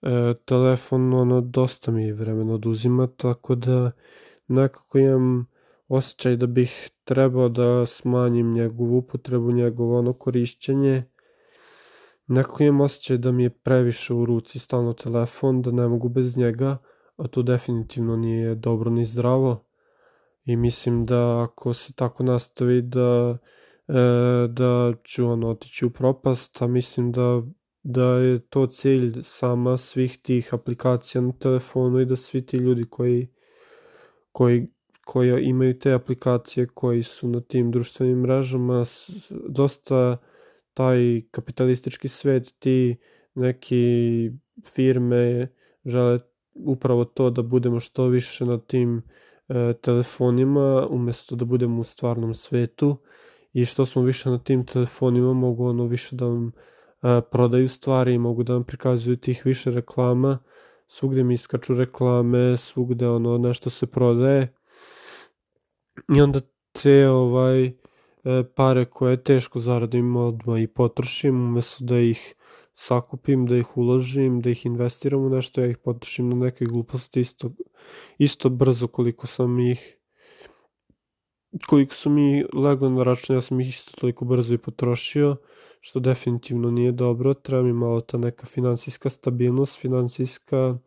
E, 0.02 0.34
telefon 0.46 1.14
ono 1.14 1.42
dosta 1.42 1.92
mi 1.92 2.12
vremena 2.12 2.54
oduzima 2.54 3.08
tako 3.08 3.56
da 3.56 3.92
nekako 4.48 4.98
imam 4.98 5.48
osjećaj 5.88 6.36
da 6.36 6.48
bih 6.48 6.90
trebao 7.04 7.50
da 7.50 7.86
smanjim 7.86 8.54
njegovu 8.54 8.98
upotrebu, 8.98 9.52
njegovo 9.52 10.00
ono 10.00 10.14
korišćenje 10.14 11.04
Nekako 12.28 12.64
imam 12.64 12.82
osjećaj 12.82 13.18
da 13.18 13.32
mi 13.32 13.44
je 13.44 13.50
previše 13.50 14.14
u 14.14 14.26
ruci 14.26 14.60
stalno 14.60 14.94
telefon, 14.94 15.62
da 15.62 15.72
ne 15.72 15.88
mogu 15.88 16.10
bez 16.10 16.38
njega, 16.38 16.78
a 17.18 17.28
to 17.28 17.42
definitivno 17.42 18.16
nije 18.16 18.56
dobro 18.56 18.92
ni 18.92 19.06
zdravo. 19.06 19.64
I 20.46 20.56
mislim 20.56 21.06
da 21.06 21.44
ako 21.44 21.74
se 21.74 21.94
tako 21.94 22.24
nastavi 22.24 22.82
da, 22.82 23.38
e, 23.88 23.94
da 24.48 24.94
ću 25.04 25.28
ono, 25.28 25.50
otići 25.50 25.86
u 25.86 25.90
propast, 25.90 26.62
a 26.62 26.68
mislim 26.68 27.12
da, 27.12 27.42
da 27.84 28.06
je 28.06 28.40
to 28.40 28.68
cilj 28.68 29.14
sama 29.24 29.78
svih 29.78 30.18
tih 30.18 30.54
aplikacija 30.54 31.22
na 31.22 31.32
telefonu 31.32 32.00
i 32.00 32.06
da 32.06 32.16
svi 32.16 32.46
ti 32.46 32.58
ljudi 32.58 32.84
koji, 32.84 33.28
koji 34.32 34.68
koji 35.08 35.44
imaju 35.44 35.80
te 35.80 35.94
aplikacije 35.94 36.68
koji 36.74 37.04
su 37.04 37.28
na 37.28 37.42
tim 37.42 37.72
društvenim 37.72 38.20
mrežama 38.20 38.84
dosta 39.30 40.18
taj 40.78 41.22
kapitalistički 41.32 42.08
svet, 42.08 42.56
ti 42.60 42.98
neki 43.36 44.32
firme 44.66 45.48
žele 45.86 46.20
upravo 46.54 47.06
to 47.06 47.30
da 47.30 47.42
budemo 47.42 47.80
što 47.80 48.08
više 48.08 48.46
na 48.46 48.58
tim 48.58 49.02
e, 49.48 49.74
telefonima 49.82 50.88
umesto 50.90 51.36
da 51.36 51.46
budemo 51.46 51.82
u 51.82 51.84
stvarnom 51.84 52.34
svetu. 52.34 52.98
I 53.54 53.66
što 53.66 53.86
smo 53.86 54.02
više 54.02 54.30
na 54.30 54.40
tim 54.40 54.66
telefonima 54.66 55.34
mogu 55.34 55.66
ono 55.66 55.86
više 55.86 56.16
da 56.16 56.26
vam 56.26 56.48
e, 56.48 56.52
prodaju 57.32 57.70
stvari 57.70 58.14
i 58.14 58.20
mogu 58.20 58.44
da 58.44 58.54
vam 58.54 58.64
prikazuju 58.64 59.18
tih 59.18 59.42
više 59.46 59.72
reklama. 59.72 60.40
Svugde 60.88 61.24
mi 61.24 61.34
iskaču 61.34 61.74
reklame 61.74 62.58
svugde 62.58 63.08
ono 63.08 63.38
nešto 63.38 63.70
se 63.70 63.88
prodaje. 63.88 64.54
I 66.16 66.22
onda 66.22 66.40
te 66.72 67.08
ovaj 67.08 67.72
pare 68.56 68.86
koje 68.86 69.24
teško 69.24 69.60
zaradim 69.60 70.16
odmah 70.16 70.62
i 70.62 70.68
potrošim, 70.68 71.42
umesto 71.42 71.86
da 71.86 72.00
ih 72.00 72.36
sakupim, 72.74 73.46
da 73.46 73.58
ih 73.58 73.78
uložim, 73.78 74.42
da 74.42 74.50
ih 74.50 74.66
investiram 74.66 75.22
u 75.26 75.30
nešto, 75.30 75.62
ja 75.62 75.68
ih 75.68 75.78
potrošim 75.78 76.30
na 76.30 76.36
neke 76.36 76.66
gluposti 76.66 77.22
isto, 77.22 77.52
isto 78.18 78.50
brzo 78.50 78.88
koliko 78.88 79.28
sam 79.28 79.60
ih 79.60 79.94
koliko 81.68 81.96
su 81.96 82.10
mi 82.10 82.46
leglo 82.54 82.90
na 82.90 83.04
račun, 83.04 83.36
ja 83.36 83.42
sam 83.42 83.60
ih 83.60 83.70
isto 83.70 83.92
toliko 84.00 84.26
brzo 84.26 84.54
i 84.54 84.58
potrošio, 84.58 85.36
što 85.80 86.00
definitivno 86.00 86.72
nije 86.72 86.92
dobro, 86.92 87.34
treba 87.34 87.64
mi 87.64 87.74
malo 87.74 88.02
ta 88.02 88.18
neka 88.18 88.46
finansijska 88.46 89.10
stabilnost, 89.10 89.80
finansijska 89.80 90.78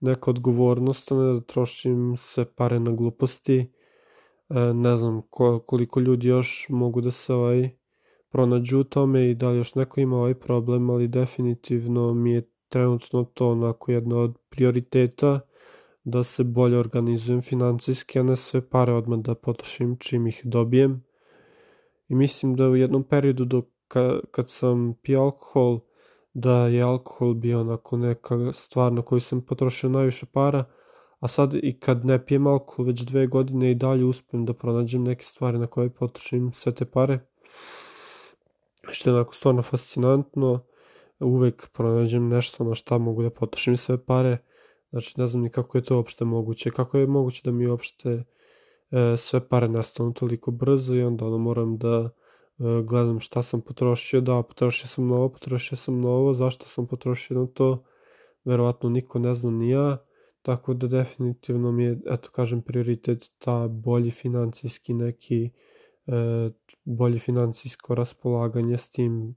neka 0.00 0.30
odgovornost, 0.30 1.10
ne 1.10 1.32
da 1.32 1.40
trošim 1.40 2.14
sve 2.16 2.44
pare 2.44 2.80
na 2.80 2.90
gluposti, 2.90 3.58
E, 3.60 3.77
ne 4.74 4.96
znam 4.96 5.22
koliko 5.66 6.00
ljudi 6.00 6.28
još 6.28 6.66
mogu 6.68 7.00
da 7.00 7.10
se 7.10 7.34
ovaj 7.34 7.70
pronađu 8.30 8.80
u 8.80 8.84
tome 8.84 9.30
i 9.30 9.34
da 9.34 9.48
li 9.48 9.58
još 9.58 9.74
neko 9.74 10.00
ima 10.00 10.16
ovaj 10.16 10.34
problem, 10.34 10.90
ali 10.90 11.08
definitivno 11.08 12.14
mi 12.14 12.32
je 12.32 12.50
trenutno 12.68 13.24
to 13.24 13.50
onako 13.50 13.92
jedno 13.92 14.18
od 14.18 14.38
prioriteta 14.48 15.40
da 16.04 16.24
se 16.24 16.44
bolje 16.44 16.78
organizujem 16.78 17.40
financijski, 17.40 18.18
a 18.18 18.22
ne 18.22 18.36
sve 18.36 18.68
pare 18.68 18.92
odmah 18.92 19.18
da 19.18 19.34
potrošim 19.34 19.96
čim 19.96 20.26
ih 20.26 20.40
dobijem. 20.44 21.04
I 22.08 22.14
mislim 22.14 22.56
da 22.56 22.68
u 22.68 22.76
jednom 22.76 23.04
periodu 23.04 23.44
dok 23.44 23.64
ka, 23.88 24.20
kad 24.30 24.50
sam 24.50 24.94
pio 25.02 25.22
alkohol, 25.22 25.80
da 26.34 26.66
je 26.66 26.82
alkohol 26.82 27.34
bio 27.34 27.60
onako 27.60 27.96
neka 27.96 28.52
stvar 28.52 28.92
na 28.92 29.02
koju 29.02 29.20
sam 29.20 29.40
potrošio 29.40 29.90
najviše 29.90 30.26
para, 30.26 30.64
a 31.20 31.28
sad 31.28 31.54
i 31.54 31.78
kad 31.80 32.04
ne 32.04 32.26
pijem 32.26 32.46
alkohol 32.46 32.86
već 32.86 33.00
dve 33.00 33.26
godine 33.26 33.70
i 33.70 33.74
dalje 33.74 34.04
uspijem 34.04 34.44
da 34.44 34.52
pronađem 34.52 35.02
neke 35.02 35.24
stvari 35.24 35.58
na 35.58 35.66
koje 35.66 35.90
potrošim 35.90 36.52
sve 36.52 36.74
te 36.74 36.84
pare. 36.84 37.18
Što 38.90 39.10
je 39.10 39.14
onako 39.14 39.34
stvarno 39.34 39.62
fascinantno, 39.62 40.60
uvek 41.20 41.68
pronađem 41.72 42.28
nešto 42.28 42.64
na 42.64 42.74
šta 42.74 42.98
mogu 42.98 43.22
da 43.22 43.30
potrošim 43.30 43.76
sve 43.76 44.04
pare, 44.04 44.38
znači 44.90 45.20
ne 45.20 45.26
znam 45.26 45.42
ni 45.42 45.48
kako 45.48 45.78
je 45.78 45.82
to 45.82 45.96
uopšte 45.96 46.24
moguće, 46.24 46.70
kako 46.70 46.98
je 46.98 47.06
moguće 47.06 47.40
da 47.44 47.50
mi 47.50 47.66
uopšte 47.66 48.24
e, 48.90 49.16
sve 49.16 49.48
pare 49.48 49.68
nastanu 49.68 50.12
toliko 50.12 50.50
brzo 50.50 50.94
i 50.94 51.02
onda 51.02 51.26
ono 51.26 51.38
moram 51.38 51.78
da 51.78 52.10
e, 52.58 52.82
gledam 52.82 53.20
šta 53.20 53.42
sam 53.42 53.60
potrošio, 53.60 54.20
da 54.20 54.42
potrošio 54.42 54.88
sam 54.88 55.06
novo, 55.06 55.28
potrošio 55.28 55.76
sam 55.76 56.00
novo, 56.00 56.32
zašto 56.32 56.66
sam 56.66 56.86
potrošio 56.86 57.38
na 57.38 57.46
to, 57.46 57.84
verovatno 58.44 58.88
niko 58.88 59.18
ne 59.18 59.34
zna 59.34 59.50
ni 59.50 59.70
ja, 59.70 59.98
tako 60.42 60.74
da 60.74 60.86
definitivno 60.86 61.72
mi 61.72 61.84
je, 61.84 61.98
eto 62.06 62.30
kažem, 62.32 62.62
prioritet 62.62 63.30
ta 63.38 63.68
bolji 63.68 64.10
financijski 64.10 64.94
neki, 64.94 65.50
e, 66.06 66.50
bolje 66.84 67.18
financijsko 67.18 67.94
raspolaganje 67.94 68.76
s 68.76 68.90
tim 68.90 69.36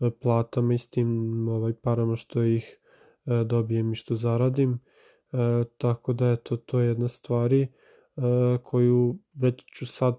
e, 0.00 0.10
platama 0.22 0.74
i 0.74 0.78
s 0.78 0.88
tim 0.88 1.48
ovaj, 1.48 1.72
parama 1.82 2.16
što 2.16 2.42
ih 2.42 2.78
e, 3.26 3.44
dobijem 3.44 3.92
i 3.92 3.94
što 3.94 4.16
zaradim. 4.16 4.80
E, 5.32 5.64
tako 5.78 6.12
da 6.12 6.30
eto, 6.30 6.56
to 6.56 6.80
je 6.80 6.88
jedna 6.88 7.08
stvari 7.08 7.62
e, 7.62 7.68
koju 8.62 9.18
već 9.34 9.64
ću 9.74 9.86
sad 9.86 10.14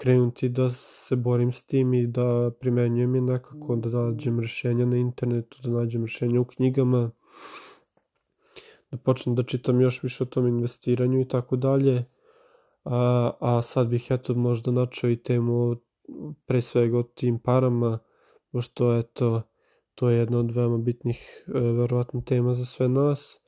krenuti 0.00 0.48
da 0.48 0.70
se 0.70 1.16
borim 1.16 1.52
s 1.52 1.64
tim 1.64 1.94
i 1.94 2.06
da 2.06 2.50
primenjujem 2.60 3.14
je 3.14 3.20
nekako, 3.20 3.76
da 3.76 3.88
nađem 3.88 4.40
rešenja 4.40 4.86
na 4.86 4.96
internetu, 4.96 5.58
da 5.62 5.70
nađem 5.70 6.02
rešenja 6.02 6.40
u 6.40 6.44
knjigama, 6.44 7.10
da 8.90 8.96
počnem 8.96 9.34
da 9.34 9.42
čitam 9.42 9.80
još 9.80 10.02
više 10.02 10.22
o 10.22 10.26
tom 10.26 10.46
investiranju 10.46 11.20
i 11.20 11.28
tako 11.28 11.56
dalje. 11.56 12.04
A, 12.84 13.30
a 13.40 13.62
sad 13.62 13.88
bih 13.88 14.06
eto 14.10 14.34
možda 14.34 14.70
načao 14.70 15.10
i 15.10 15.22
temu 15.22 15.76
pre 16.46 16.62
svega 16.62 16.98
o 16.98 17.02
tim 17.02 17.38
parama, 17.38 17.98
pošto 18.52 18.98
eto 18.98 19.42
to 19.94 20.10
je 20.10 20.18
jedna 20.18 20.38
od 20.38 20.50
veoma 20.50 20.78
bitnih 20.78 21.44
e, 21.46 21.60
verovatno 21.60 22.20
tema 22.20 22.54
za 22.54 22.64
sve 22.64 22.88
nas. 22.88 23.40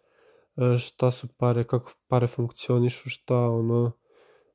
E, 0.56 0.78
šta 0.78 1.10
su 1.10 1.28
pare, 1.36 1.64
kako 1.64 1.92
pare 2.08 2.26
funkcionišu, 2.26 3.10
šta 3.10 3.36
ono 3.36 3.92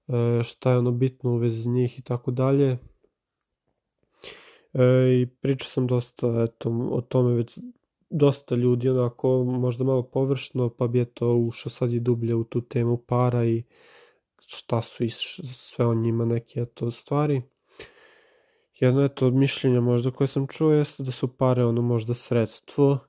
e, 0.07 0.43
šta 0.43 0.71
je 0.71 0.77
ono 0.77 0.91
bitno 0.91 1.31
u 1.31 1.37
vezi 1.37 1.69
njih 1.69 1.99
i 1.99 2.01
tako 2.01 2.31
dalje. 2.31 2.77
E, 4.73 4.83
I 5.21 5.27
pričao 5.41 5.67
sam 5.67 5.87
dosta 5.87 6.43
eto, 6.43 6.89
o 6.91 7.01
tome 7.01 7.33
već 7.33 7.59
dosta 8.09 8.55
ljudi 8.55 8.89
onako 8.89 9.43
možda 9.43 9.83
malo 9.83 10.03
površno 10.03 10.69
pa 10.69 10.87
bi 10.87 11.01
eto 11.01 11.33
ušao 11.33 11.69
sad 11.69 11.93
i 11.93 11.99
dublje 11.99 12.35
u 12.35 12.43
tu 12.43 12.61
temu 12.61 12.97
para 12.97 13.45
i 13.45 13.63
šta 14.45 14.81
su 14.81 15.03
i 15.03 15.09
sve 15.09 15.85
o 15.85 15.93
njima 15.93 16.25
neke 16.25 16.59
eto 16.61 16.91
stvari. 16.91 17.41
Jedno 18.79 19.03
eto 19.03 19.27
od 19.27 19.33
mišljenja 19.33 19.81
možda 19.81 20.11
koje 20.11 20.27
sam 20.27 20.47
čuo 20.47 20.71
jeste 20.71 21.03
da 21.03 21.11
su 21.11 21.27
pare 21.27 21.65
ono 21.65 21.81
možda 21.81 22.13
sredstvo 22.13 22.99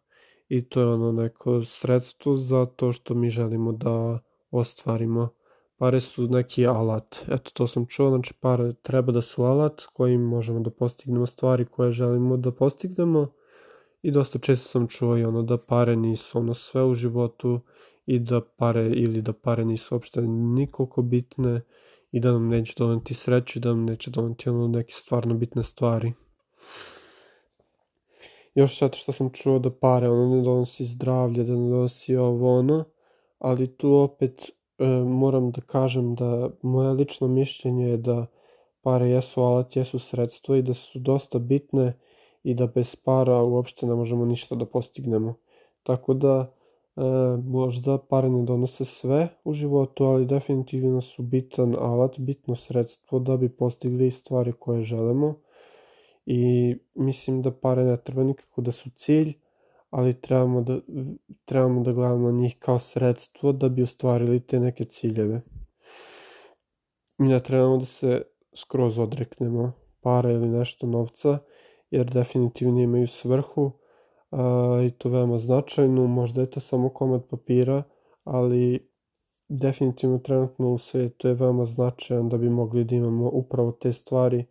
i 0.49 0.69
to 0.69 0.81
je 0.81 0.87
ono 0.87 1.13
neko 1.13 1.65
sredstvo 1.65 2.37
za 2.37 2.67
to 2.67 2.93
što 2.93 3.15
mi 3.15 3.31
želimo 3.31 3.73
da 3.73 4.19
ostvarimo. 4.51 5.29
Pare 5.77 6.01
su 6.01 6.29
neki 6.29 6.67
alat, 6.67 7.17
eto 7.29 7.51
to 7.55 7.67
sam 7.67 7.87
čuo, 7.87 8.11
znači 8.11 8.35
pare 8.41 8.73
treba 8.83 9.13
da 9.13 9.21
su 9.21 9.43
alat 9.43 9.83
kojim 9.93 10.21
možemo 10.21 10.61
da 10.61 10.71
postignemo 10.71 11.27
stvari 11.27 11.65
koje 11.65 11.93
želimo 11.93 12.37
da 12.37 12.53
postignemo 12.53 13.33
i 14.03 14.11
dosta 14.11 14.39
često 14.39 14.69
sam 14.69 14.89
čuo 14.89 15.19
i 15.19 15.25
ono 15.25 15.43
da 15.43 15.59
pare 15.59 15.97
nisu 15.97 16.39
ono 16.39 16.55
sve 16.55 16.85
u 16.85 16.95
životu 16.95 17.61
i 18.07 18.19
da 18.19 18.41
pare 18.41 18.87
ili 18.87 19.23
da 19.23 19.33
pare 19.33 19.65
nisu 19.65 19.95
uopšte 19.95 20.21
nikoliko 20.23 21.03
bitne 21.03 21.61
i 22.13 22.21
da 22.21 22.33
nam 22.33 22.49
neće 22.49 22.75
doneti 22.79 23.15
sreću 23.15 23.59
i 23.59 23.63
da 23.63 23.69
nam 23.69 23.85
neće 23.85 24.11
doneti 24.11 24.49
ono 24.49 24.69
neke 24.69 24.93
stvarno 24.93 25.35
bitne 25.35 25.63
stvari. 25.63 26.13
Još 28.55 28.79
sad 28.79 28.95
što 28.95 29.13
sam 29.13 29.31
čuo 29.33 29.59
da 29.59 29.71
pare 29.71 30.09
ono 30.09 30.37
ne 30.37 30.43
donosi 30.43 30.85
zdravlje, 30.85 31.45
da 31.45 31.53
ne 31.53 31.71
donosi 31.71 32.17
ovo 32.17 32.59
ono, 32.59 32.85
ali 33.39 33.77
tu 33.77 33.95
opet 33.95 34.51
e, 34.79 34.87
moram 35.05 35.51
da 35.51 35.61
kažem 35.61 36.15
da 36.15 36.51
moje 36.63 36.91
lično 36.91 37.29
mišljenje 37.29 37.89
je 37.89 37.97
da 37.97 38.27
pare 38.83 39.11
jesu 39.11 39.43
alat, 39.43 39.77
jesu 39.77 39.99
sredstvo 39.99 40.55
i 40.55 40.63
da 40.63 40.75
su 40.75 40.99
dosta 40.99 41.39
bitne 41.39 41.99
i 42.49 42.55
da 42.55 42.67
bez 42.67 42.97
para 42.97 43.43
uopšte 43.43 43.87
ne 43.87 43.95
možemo 43.95 44.25
ništa 44.25 44.55
da 44.57 44.65
postignemo. 44.67 45.35
Tako 45.83 46.15
da 46.15 46.53
e, 46.97 47.01
možda 47.45 47.99
pare 47.99 48.31
ne 48.31 48.43
donose 48.43 48.85
sve 48.85 49.29
u 49.45 49.53
životu, 49.53 50.05
ali 50.05 50.27
definitivno 50.27 51.01
su 51.01 51.23
bitan 51.23 51.75
alat, 51.79 52.19
bitno 52.19 52.57
sredstvo 52.57 53.19
da 53.19 53.37
bi 53.37 53.49
postigli 53.49 54.11
stvari 54.11 54.53
koje 54.53 54.83
želimo. 54.83 55.35
I 56.27 56.75
mislim 56.95 57.43
da 57.43 57.53
pare 57.53 57.85
ne 57.85 57.97
treba 57.97 58.25
nikako 58.25 58.61
da 58.61 58.73
su 58.73 58.91
cilj, 58.91 59.35
ali 59.91 60.21
trebamo 60.21 60.63
da, 60.63 60.81
trebamo 61.45 61.83
da 61.83 61.93
gledamo 61.93 62.31
njih 62.33 62.57
kao 62.59 62.79
sredstvo 62.79 63.53
da 63.53 63.69
bi 63.69 63.83
ostvarili 63.83 64.41
te 64.41 64.61
neke 64.61 64.85
ciljeve. 64.85 65.41
Mi 67.19 67.29
ne 67.29 67.39
trebamo 67.39 67.77
da 67.77 67.85
se 67.85 68.23
skroz 68.57 68.99
odreknemo 68.99 69.73
para 70.01 70.31
ili 70.31 70.49
nešto 70.49 70.87
novca, 70.87 71.39
jer 71.91 72.07
definitivno 72.11 72.81
imaju 72.81 73.07
svrhu 73.07 73.71
a, 74.31 74.83
i 74.87 74.91
to 74.91 75.09
veoma 75.09 75.39
značajnu, 75.39 76.07
možda 76.07 76.41
je 76.41 76.51
to 76.51 76.61
samo 76.61 76.89
komad 76.89 77.29
papira, 77.31 77.83
ali 78.25 78.89
definitivno 79.49 80.19
trenutno 80.19 80.73
u 80.73 80.79
svetu 80.79 81.29
je 81.29 81.35
veoma 81.35 81.65
značajan 81.65 82.29
da 82.29 82.39
bi 82.39 82.51
mogli 82.51 82.85
da 82.85 82.97
imamo 82.97 83.31
upravo 83.33 83.73
te 83.73 83.93
stvari 83.93 84.45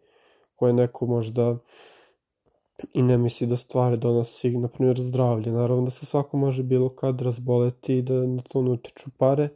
koje 0.56 0.74
neko 0.74 1.06
možda 1.06 1.58
i 2.94 3.02
ne 3.02 3.18
misli 3.18 3.48
da 3.48 3.56
stvari 3.56 3.98
donosi, 3.98 4.58
na 4.58 4.68
primjer 4.68 5.02
zdravlje. 5.02 5.52
Naravno 5.52 5.84
da 5.84 5.92
se 5.92 6.06
svako 6.06 6.38
može 6.38 6.64
bilo 6.64 6.90
kad 6.90 7.22
razboleti 7.22 7.98
i 7.98 8.02
da 8.02 8.14
na 8.14 8.42
to 8.42 8.62
ne 8.62 8.72
utiču 8.72 9.10
pare 9.18 9.50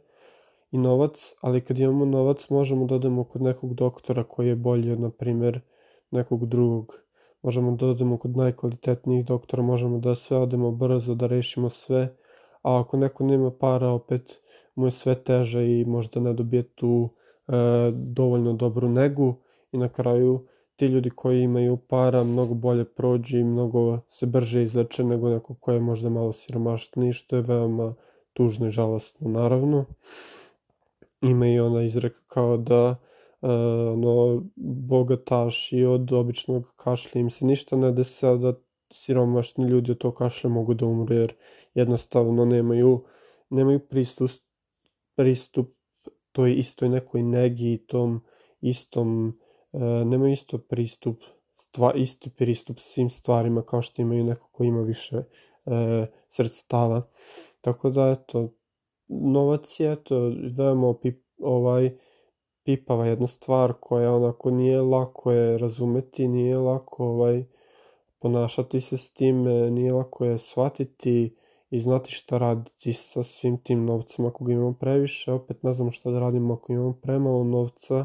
i 0.70 0.78
novac, 0.78 1.34
ali 1.40 1.60
kad 1.60 1.78
imamo 1.78 2.04
novac 2.04 2.50
možemo 2.50 2.86
da 2.86 2.94
odemo 2.94 3.24
kod 3.24 3.42
nekog 3.42 3.74
doktora 3.74 4.24
koji 4.24 4.48
je 4.48 4.56
bolji 4.56 4.92
od, 4.92 5.00
na 5.00 5.10
primjer, 5.10 5.60
nekog 6.10 6.46
drugog 6.46 7.01
možemo 7.42 7.76
da 7.76 7.86
odemo 7.86 8.18
kod 8.18 8.36
najkvalitetnijih 8.36 9.24
doktora, 9.24 9.62
možemo 9.62 9.98
da 9.98 10.14
sve 10.14 10.36
odemo 10.36 10.70
brzo, 10.70 11.14
da 11.14 11.26
rešimo 11.26 11.68
sve, 11.68 12.16
a 12.62 12.80
ako 12.80 12.96
neko 12.96 13.24
nema 13.24 13.50
para, 13.50 13.88
opet 13.88 14.40
mu 14.74 14.86
je 14.86 14.90
sve 14.90 15.14
teže 15.14 15.80
i 15.80 15.84
možda 15.84 16.20
ne 16.20 16.32
dobije 16.32 16.62
tu 16.62 17.08
e, 17.48 17.52
dovoljno 17.94 18.52
dobru 18.52 18.88
negu 18.88 19.34
i 19.72 19.78
na 19.78 19.88
kraju 19.88 20.46
ti 20.76 20.86
ljudi 20.86 21.10
koji 21.10 21.42
imaju 21.42 21.76
para 21.76 22.24
mnogo 22.24 22.54
bolje 22.54 22.84
prođu 22.84 23.38
i 23.38 23.44
mnogo 23.44 24.00
se 24.08 24.26
brže 24.26 24.62
izleče 24.62 25.04
nego 25.04 25.30
neko 25.30 25.54
ko 25.54 25.72
je 25.72 25.80
možda 25.80 26.08
malo 26.08 26.32
siromašniji, 26.32 27.12
što 27.12 27.36
je 27.36 27.42
veoma 27.42 27.94
tužno 28.32 28.66
i 28.66 28.70
žalostno 28.70 29.28
naravno. 29.28 29.84
Ima 31.20 31.46
i 31.48 31.60
ona 31.60 31.82
izreka 31.82 32.20
kao 32.26 32.56
da 32.56 32.96
ono, 33.42 34.42
bogataši 34.56 35.84
od 35.84 36.12
običnog 36.12 36.72
kašlja 36.76 37.20
im 37.20 37.30
se 37.30 37.44
ništa 37.46 37.76
ne 37.76 37.92
desa 37.92 38.36
da 38.36 38.54
siromašni 38.92 39.66
ljudi 39.66 39.92
od 39.92 39.98
tog 39.98 40.14
kašlja 40.14 40.50
mogu 40.50 40.74
da 40.74 40.86
umru 40.86 41.14
jer 41.14 41.34
jednostavno 41.74 42.44
nemaju, 42.44 43.04
nemaju 43.50 43.80
pristup, 43.88 44.30
pristup 45.16 45.74
toj 46.32 46.54
istoj 46.54 46.88
nekoj 46.88 47.22
negi 47.22 47.72
i 47.72 47.86
tom 47.86 48.20
istom, 48.60 49.38
e, 49.72 49.78
nemaju 49.78 50.32
isto 50.32 50.58
pristup, 50.58 51.22
stva, 51.54 51.92
isti 51.94 52.30
pristup 52.30 52.78
svim 52.78 53.10
stvarima 53.10 53.62
kao 53.62 53.82
što 53.82 54.02
imaju 54.02 54.24
neko 54.24 54.48
ko 54.52 54.64
ima 54.64 54.80
više 54.80 55.16
e, 55.16 56.06
sredstava. 56.28 57.08
Tako 57.60 57.90
da, 57.90 58.10
eto, 58.10 58.48
novac 59.08 59.80
je, 59.80 59.92
eto, 59.92 60.32
veoma 60.56 60.88
opip, 60.88 61.22
ovaj, 61.38 61.96
pipava 62.64 63.06
jedna 63.06 63.26
stvar 63.26 63.72
koja 63.80 64.14
onako 64.14 64.50
nije 64.50 64.80
lako 64.80 65.32
je 65.32 65.58
razumeti, 65.58 66.28
nije 66.28 66.58
lako 66.58 67.04
ovaj, 67.04 67.44
ponašati 68.18 68.80
se 68.80 68.96
s 68.96 69.10
tim, 69.10 69.42
nije 69.74 69.92
lako 69.92 70.24
je 70.24 70.38
shvatiti 70.38 71.36
i 71.70 71.80
znati 71.80 72.12
šta 72.12 72.38
raditi 72.38 72.92
sa 72.92 73.22
svim 73.22 73.56
tim 73.58 73.84
novcima 73.84 74.28
ako 74.28 74.44
ga 74.44 74.52
imamo 74.52 74.72
previše, 74.72 75.32
opet 75.32 75.62
ne 75.62 75.72
znamo 75.72 75.90
šta 75.90 76.10
da 76.10 76.18
radimo. 76.18 76.54
Ako 76.54 76.72
imamo 76.72 76.92
premalo 76.92 77.44
novca, 77.44 78.04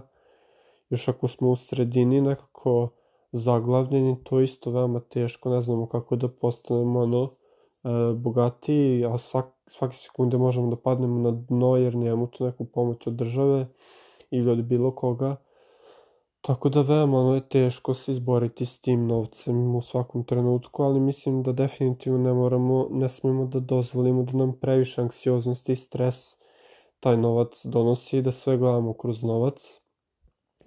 još 0.89 1.07
ako 1.07 1.27
smo 1.27 1.49
u 1.49 1.55
sredini 1.55 2.21
nekako 2.21 2.89
zaglavljeni, 3.31 4.23
to 4.23 4.41
isto 4.41 4.71
veoma 4.71 4.99
teško, 4.99 5.49
ne 5.49 5.61
znamo 5.61 5.87
kako 5.87 6.15
da 6.15 6.27
postanemo 6.27 6.99
ono, 6.99 7.29
bogatiji, 8.15 9.05
a 9.05 9.17
svak, 9.17 9.45
svake 9.67 9.95
sekunde 9.95 10.37
možemo 10.37 10.69
da 10.69 10.75
padnemo 10.75 11.19
na 11.19 11.31
dno 11.31 11.75
jer 11.75 11.95
nemamo 11.95 12.27
tu 12.27 12.45
neku 12.45 12.65
pomoć 12.65 13.07
od 13.07 13.13
države 13.13 13.67
ili 14.31 14.51
od 14.51 14.63
bilo 14.63 14.95
koga. 14.95 15.35
Tako 16.41 16.69
da 16.69 16.81
veoma 16.81 17.19
ono 17.19 17.35
je 17.35 17.49
teško 17.49 17.93
se 17.93 18.11
izboriti 18.11 18.65
s 18.65 18.79
tim 18.79 19.07
novcem 19.07 19.75
u 19.75 19.81
svakom 19.81 20.23
trenutku, 20.23 20.83
ali 20.83 20.99
mislim 20.99 21.43
da 21.43 21.51
definitivno 21.51 22.19
ne 22.19 22.33
moramo, 22.33 22.87
ne 22.91 23.09
smemo 23.09 23.45
da 23.45 23.59
dozvolimo 23.59 24.23
da 24.23 24.37
nam 24.37 24.59
previše 24.59 25.01
anksioznosti 25.01 25.71
i 25.71 25.75
stres 25.75 26.35
taj 26.99 27.17
novac 27.17 27.65
donosi, 27.65 28.21
da 28.21 28.31
sve 28.31 28.57
gledamo 28.57 28.93
kroz 28.93 29.23
novac. 29.23 29.81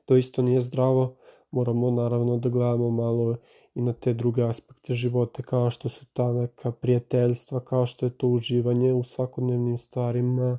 To 0.04 0.16
isto 0.16 0.42
nije 0.42 0.60
zdravo, 0.60 1.16
moramo 1.50 1.90
naravno 1.90 2.36
da 2.36 2.48
gledamo 2.48 2.90
malo 2.90 3.36
i 3.74 3.82
na 3.82 3.92
te 3.92 4.14
druge 4.14 4.42
aspekte 4.42 4.94
života 4.94 5.42
kao 5.42 5.70
što 5.70 5.88
su 5.88 6.06
ta 6.12 6.32
neka 6.32 6.72
prijateljstva, 6.72 7.60
kao 7.60 7.86
što 7.86 8.06
je 8.06 8.16
to 8.18 8.28
uživanje 8.28 8.92
u 8.92 9.02
svakodnevnim 9.02 9.78
stvarima, 9.78 10.58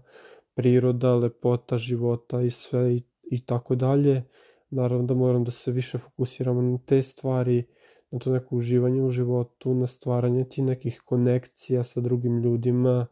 priroda, 0.54 1.16
lepota 1.16 1.78
života 1.78 2.42
i 2.42 2.50
sve 2.50 2.96
i, 2.96 3.04
i 3.24 3.46
tako 3.46 3.76
dalje. 3.76 4.24
Naravno 4.70 5.06
da 5.06 5.14
moram 5.14 5.44
da 5.44 5.52
se 5.52 5.72
više 5.72 5.98
fokusiramo 5.98 6.62
na 6.62 6.78
te 6.86 7.02
stvari, 7.02 7.64
na 8.12 8.20
to 8.20 8.32
neko 8.32 8.56
uživanje 8.56 9.04
u 9.04 9.10
životu, 9.10 9.74
na 9.74 9.88
stvaranje 9.88 10.50
ti 10.50 10.62
nekih 10.62 11.02
konekcija 11.06 11.84
sa 11.84 12.02
drugim 12.02 12.38
ljudima, 12.38 13.08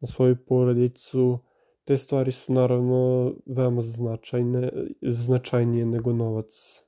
na 0.00 0.08
svoju 0.08 0.36
porodicu. 0.46 1.38
Te 1.84 1.96
stvari 1.96 2.32
su 2.32 2.52
naravno 2.52 3.32
veoma 3.46 3.82
značajne, 3.82 4.70
značajnije 5.02 5.86
nego 5.86 6.12
novac. 6.12 6.82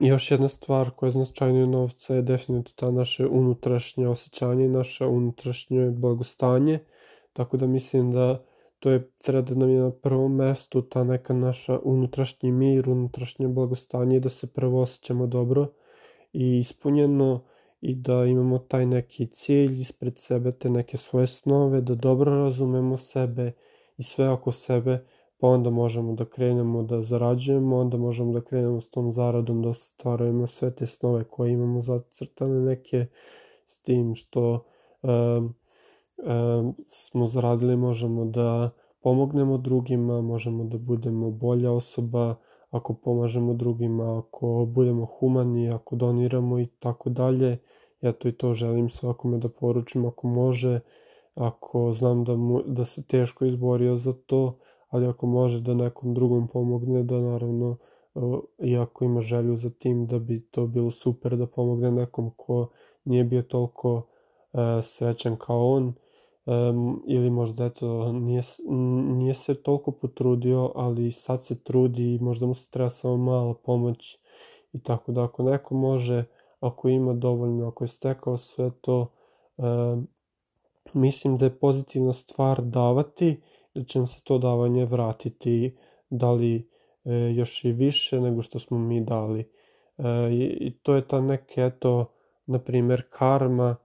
I 0.00 0.06
još 0.06 0.30
jedna 0.30 0.48
stvar 0.48 0.90
koja 0.90 1.06
je 1.06 1.10
značajnija 1.10 1.66
novca 1.66 2.14
je 2.14 2.22
definitivno 2.22 2.74
ta 2.76 2.90
naše 2.90 3.26
unutrašnje 3.26 4.08
osjećanje 4.08 4.64
i 4.64 4.68
naše 4.68 5.06
unutrašnje 5.06 5.90
blagostanje. 5.90 6.78
Tako 7.32 7.56
da 7.56 7.66
mislim 7.66 8.12
da 8.12 8.44
to 8.78 8.90
je, 8.90 9.10
treba 9.18 9.42
da 9.42 9.54
nam 9.54 9.70
je 9.70 9.80
na 9.80 9.90
prvom 9.90 10.36
mestu 10.36 10.82
ta 10.82 11.04
neka 11.04 11.34
naša 11.34 11.78
unutrašnji 11.82 12.52
mir, 12.52 12.88
unutrašnje 12.88 13.48
blagostanje 13.48 14.20
da 14.20 14.28
se 14.28 14.46
prvo 14.46 14.82
osjećamo 14.82 15.26
dobro 15.26 15.66
i 16.32 16.58
ispunjeno 16.58 17.40
i 17.80 17.94
da 17.94 18.24
imamo 18.24 18.58
taj 18.58 18.86
neki 18.86 19.26
cilj 19.26 19.80
ispred 19.80 20.18
sebe, 20.18 20.52
te 20.52 20.70
neke 20.70 20.96
svoje 20.96 21.26
snove, 21.26 21.80
da 21.80 21.94
dobro 21.94 22.34
razumemo 22.44 22.96
sebe 22.96 23.52
i 23.96 24.02
sve 24.02 24.30
oko 24.30 24.52
sebe, 24.52 25.04
pa 25.38 25.46
onda 25.46 25.70
možemo 25.70 26.14
da 26.14 26.24
krenemo 26.24 26.82
da 26.82 27.00
zarađujemo, 27.00 27.78
onda 27.78 27.96
možemo 27.96 28.32
da 28.32 28.40
krenemo 28.40 28.80
s 28.80 28.90
tom 28.90 29.12
zaradom 29.12 29.62
da 29.62 29.72
stvarujemo 29.72 30.46
sve 30.46 30.74
te 30.74 30.86
snove 30.86 31.24
koje 31.24 31.52
imamo 31.52 31.82
zacrtane 31.82 32.60
neke 32.60 33.06
s 33.66 33.78
tim 33.78 34.14
što 34.14 34.64
um, 35.02 35.54
smo 36.86 37.26
zaradili 37.26 37.76
možemo 37.76 38.24
da 38.24 38.70
pomognemo 39.02 39.58
drugima, 39.58 40.20
možemo 40.20 40.64
da 40.64 40.78
budemo 40.78 41.30
bolja 41.30 41.72
osoba 41.72 42.34
ako 42.70 42.94
pomažemo 42.94 43.54
drugima, 43.54 44.18
ako 44.18 44.66
budemo 44.68 45.04
humani, 45.18 45.68
ako 45.68 45.96
doniramo 45.96 46.58
i 46.58 46.66
tako 46.66 47.10
dalje. 47.10 47.58
Ja 48.00 48.12
to 48.12 48.28
i 48.28 48.32
to 48.32 48.54
želim 48.54 48.88
svakome 48.88 49.38
da 49.38 49.48
poručim 49.48 50.06
ako 50.06 50.26
može, 50.26 50.80
ako 51.34 51.92
znam 51.92 52.24
da, 52.24 52.36
mu, 52.36 52.62
da 52.66 52.84
se 52.84 53.06
teško 53.06 53.44
izborio 53.44 53.96
za 53.96 54.12
to, 54.12 54.58
ali 54.88 55.06
ako 55.06 55.26
može 55.26 55.60
da 55.60 55.74
nekom 55.74 56.14
drugom 56.14 56.48
pomogne, 56.48 57.02
da 57.02 57.20
naravno, 57.20 57.76
iako 58.58 59.04
ima 59.04 59.20
želju 59.20 59.56
za 59.56 59.70
tim, 59.70 60.06
da 60.06 60.18
bi 60.18 60.46
to 60.50 60.66
bilo 60.66 60.90
super 60.90 61.36
da 61.36 61.46
pomogne 61.46 61.90
nekom 61.90 62.30
ko 62.36 62.68
nije 63.04 63.24
bio 63.24 63.42
toliko 63.42 64.02
srećan 64.82 65.36
kao 65.36 65.72
on, 65.72 65.94
um, 66.46 67.02
ili 67.06 67.30
možda 67.30 67.64
eto 67.64 68.12
nije, 68.12 68.42
nije 69.16 69.34
se 69.34 69.54
toliko 69.54 69.92
potrudio, 69.92 70.72
ali 70.74 71.10
sad 71.10 71.44
se 71.44 71.62
trudi 71.62 72.14
i 72.14 72.18
možda 72.18 72.46
mu 72.46 72.54
se 72.54 72.70
treba 72.70 72.88
samo 72.88 73.16
mala 73.16 73.54
pomoć 73.54 74.18
i 74.72 74.82
tako 74.82 75.12
da 75.12 75.24
ako 75.24 75.42
neko 75.42 75.74
može, 75.74 76.24
ako 76.60 76.88
ima 76.88 77.14
dovoljno, 77.14 77.68
ako 77.68 77.84
je 77.84 77.88
stekao 77.88 78.36
sve 78.36 78.70
to, 78.80 79.12
um, 79.56 80.08
mislim 80.94 81.38
da 81.38 81.44
je 81.44 81.58
pozitivna 81.58 82.12
stvar 82.12 82.62
davati, 82.62 83.40
da 83.74 83.84
će 83.84 83.98
nam 83.98 84.06
se 84.06 84.20
to 84.24 84.38
davanje 84.38 84.84
vratiti, 84.84 85.76
da 86.10 86.32
li 86.32 86.68
e, 87.04 87.14
još 87.14 87.64
i 87.64 87.72
više 87.72 88.20
nego 88.20 88.42
što 88.42 88.58
smo 88.58 88.78
mi 88.78 89.04
dali. 89.04 89.40
E, 89.98 90.04
I 90.60 90.78
to 90.82 90.94
je 90.94 91.08
ta 91.08 91.20
neka, 91.20 91.64
eto, 91.64 92.06
na 92.46 92.58
primer, 92.58 93.02
karma, 93.10 93.76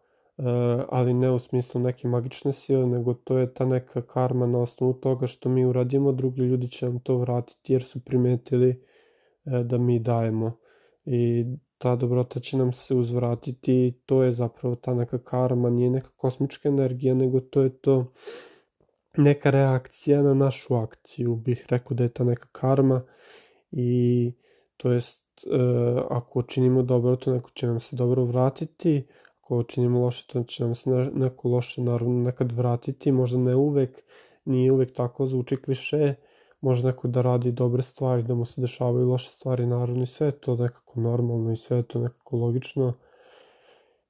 ali 0.90 1.14
ne 1.14 1.32
u 1.32 1.40
smislu 1.40 1.82
neke 1.82 2.08
magične 2.08 2.54
sile, 2.54 2.86
nego 2.86 3.14
to 3.14 3.38
je 3.38 3.54
ta 3.54 3.66
neka 3.66 4.02
karma 4.02 4.48
na 4.48 4.60
osnovu 4.60 4.94
toga 4.94 5.28
što 5.28 5.50
mi 5.50 5.66
uradimo, 5.66 6.12
drugi 6.12 6.42
ljudi 6.42 6.70
će 6.70 6.86
nam 6.86 7.00
to 7.00 7.18
vratiti 7.18 7.74
jer 7.74 7.84
su 7.84 8.00
primetili 8.00 8.70
eh, 9.46 9.64
da 9.64 9.78
mi 9.78 10.00
dajemo. 10.00 10.58
I 11.06 11.46
ta 11.78 11.96
dobrota 11.96 12.40
će 12.40 12.58
nam 12.58 12.74
se 12.74 12.96
uzvratiti 12.96 13.74
i 13.74 13.94
to 14.06 14.24
je 14.24 14.32
zapravo 14.32 14.76
ta 14.76 14.94
neka 14.94 15.18
karma, 15.18 15.70
nije 15.70 15.90
neka 15.90 16.10
kosmička 16.16 16.70
energija, 16.70 17.14
nego 17.14 17.40
to 17.40 17.62
je 17.62 17.70
to 17.70 18.14
neka 19.18 19.50
reakcija 19.50 20.22
na 20.22 20.34
našu 20.34 20.76
akciju, 20.76 21.36
bih 21.36 21.66
rekao 21.70 21.96
da 21.96 22.04
je 22.04 22.10
ta 22.10 22.24
neka 22.24 22.48
karma 22.52 23.02
i 23.72 24.32
to 24.78 24.92
jest 24.92 25.46
e, 25.46 25.58
ako 26.10 26.42
činimo 26.42 26.84
dobro, 26.84 27.16
to 27.16 27.34
neko 27.34 27.50
će 27.50 27.68
nam 27.68 27.80
se 27.80 27.96
dobro 27.96 28.24
vratiti, 28.24 29.08
ako 29.48 29.64
činimo 29.64 30.00
loše, 30.00 30.28
to 30.28 30.44
će 30.44 30.64
nam 30.64 30.76
se 30.76 30.90
neko 31.14 31.50
loše 31.50 31.82
naravno 31.82 32.24
nekad 32.24 32.52
vratiti, 32.52 33.12
možda 33.12 33.38
ne 33.38 33.56
uvek, 33.56 34.04
nije 34.46 34.72
uvek 34.72 34.94
tako 34.94 35.26
zvuči 35.26 35.56
kliše, 35.56 36.16
može 36.62 36.86
neko 36.86 37.08
da 37.08 37.22
radi 37.22 37.52
dobre 37.52 37.82
stvari, 37.82 38.24
da 38.24 38.36
mu 38.36 38.46
se 38.46 38.62
dešavaju 38.62 39.08
loše 39.08 39.30
stvari, 39.30 39.66
naravno 39.66 40.04
i 40.04 40.06
sve 40.06 40.32
to 40.32 40.56
nekako 40.56 41.00
normalno 41.00 41.52
i 41.52 41.56
sve 41.56 41.84
to 41.84 42.00
nekako 42.00 42.38
logično. 42.38 42.94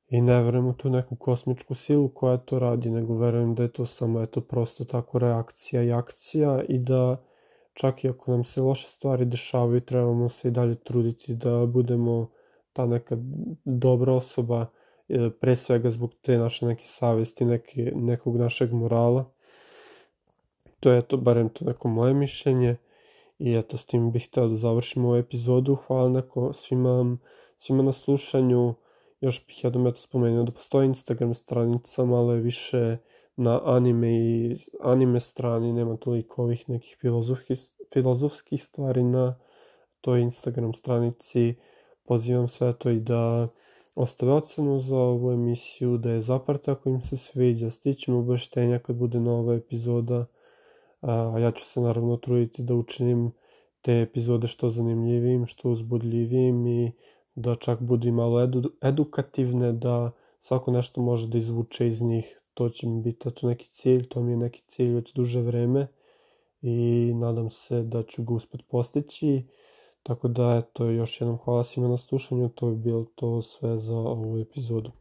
I 0.10 0.22
ne 0.22 0.42
verujem 0.44 0.68
u 0.68 0.74
tu 0.74 0.90
neku 0.90 1.16
kosmičku 1.16 1.74
silu 1.74 2.10
koja 2.10 2.38
to 2.38 2.60
radi, 2.60 2.90
nego 2.90 3.18
verujem 3.18 3.56
da 3.56 3.64
je 3.64 3.72
to 3.72 3.86
samo 3.86 4.22
eto 4.22 4.42
prosto 4.42 4.86
tako 4.86 5.20
reakcija 5.20 5.84
i 5.84 5.92
akcija 5.92 6.64
i 6.70 6.80
da 6.80 7.24
čak 7.74 8.04
i 8.04 8.10
ako 8.10 8.32
nam 8.32 8.44
se 8.44 8.62
loše 8.62 8.88
stvari 8.88 9.26
dešavaju, 9.26 9.82
trebamo 9.82 10.30
se 10.30 10.48
i 10.48 10.52
dalje 10.52 10.76
truditi 10.76 11.36
da 11.36 11.66
budemo 11.66 12.30
ta 12.74 12.86
neka 12.86 13.18
dobra 13.66 14.14
osoba, 14.14 14.66
pre 15.40 15.56
svega 15.56 15.92
zbog 15.92 16.14
te 16.22 16.38
naše 16.38 16.66
neke 16.66 16.84
savesti, 16.86 17.46
neke, 17.46 17.92
nekog 17.96 18.36
našeg 18.36 18.74
morala. 18.74 19.26
To 20.80 20.92
je 20.92 21.02
to, 21.02 21.18
barem 21.18 21.50
to 21.50 21.66
neko 21.66 21.88
moje 21.88 22.14
mišljenje. 22.14 22.78
I 23.40 23.56
eto, 23.56 23.78
s 23.78 23.86
tim 23.86 24.12
bih 24.12 24.28
hteo 24.28 24.48
da 24.48 24.58
završim 24.58 25.06
ovu 25.06 25.16
epizodu. 25.16 25.76
Hvala 25.76 26.10
neko 26.10 26.54
svima, 26.54 27.18
svima 27.58 27.84
na 27.84 27.92
slušanju. 27.92 28.74
Još 29.22 29.46
bih 29.48 29.64
jednom 29.64 29.88
eto 29.88 29.98
spomenuo 29.98 30.44
da 30.44 30.52
postoji 30.52 30.86
Instagram 30.86 31.34
stranica, 31.34 32.06
malo 32.06 32.34
je 32.34 32.42
više 32.42 32.98
na 33.36 33.62
anime 33.64 34.10
i 34.10 34.58
anime 34.82 35.20
strani, 35.20 35.74
nema 35.74 35.98
toliko 35.98 36.44
ovih 36.44 36.70
nekih 36.70 36.98
filozofskih, 37.00 37.60
filozofskih 37.94 38.64
stvari 38.64 39.04
na 39.04 39.40
toj 40.02 40.22
Instagram 40.22 40.74
stranici. 40.74 41.56
Pozivam 42.06 42.48
sve 42.48 42.74
to 42.74 42.90
i 42.90 43.00
da 43.00 43.48
Ostave 44.00 44.32
ocenu 44.34 44.80
za 44.80 44.98
ovu 44.98 45.32
emisiju, 45.32 45.98
da 45.98 46.12
je 46.12 46.22
zaprta 46.22 46.72
ako 46.72 46.90
im 46.90 47.02
se 47.02 47.18
sviđa, 47.18 47.70
stićem 47.70 48.16
obeštenja 48.16 48.80
kad 48.80 48.96
bude 48.96 49.20
nova 49.20 49.56
epizoda, 49.56 50.26
a 51.02 51.40
ja 51.40 51.52
ću 51.52 51.66
se 51.66 51.82
naravno 51.82 52.18
truditi 52.18 52.64
da 52.64 52.76
učinim 52.76 53.32
te 53.82 54.02
epizode 54.02 54.48
što 54.48 54.70
zanimljivijim, 54.70 55.46
što 55.46 55.70
uzbudljivijim 55.70 56.68
i 56.68 56.92
da 57.36 57.56
čak 57.56 57.82
budu 57.82 58.12
malo 58.12 58.44
edu, 58.44 58.72
edukativne, 58.82 59.74
da 59.74 60.12
svako 60.40 60.72
nešto 60.72 61.02
može 61.02 61.28
da 61.28 61.38
izvuče 61.38 61.88
iz 61.88 62.02
njih. 62.02 62.42
To 62.54 62.70
će 62.70 62.88
mi 62.88 63.02
biti 63.02 63.32
to 63.32 63.48
neki 63.48 63.70
cilj, 63.70 64.10
to 64.10 64.22
mi 64.22 64.32
je 64.32 64.38
neki 64.38 64.62
cilj 64.68 64.94
već 64.94 65.14
duže 65.14 65.42
vreme 65.42 65.88
i 66.62 67.12
nadam 67.16 67.50
se 67.50 67.84
da 67.84 68.04
ću 68.04 68.24
ga 68.24 68.34
uspet 68.34 68.62
postići. 68.68 69.44
Tako 70.08 70.28
da, 70.28 70.62
eto, 70.64 70.86
još 70.86 71.22
jednom 71.22 71.38
hvala 71.38 71.64
svima 71.64 71.88
na 71.88 71.98
slušanju, 71.98 72.50
to 72.50 72.70
je 72.70 72.76
bilo 72.76 73.06
to 73.16 73.42
sve 73.42 73.80
za 73.80 73.98
ovu 73.98 74.38
epizodu. 74.40 74.92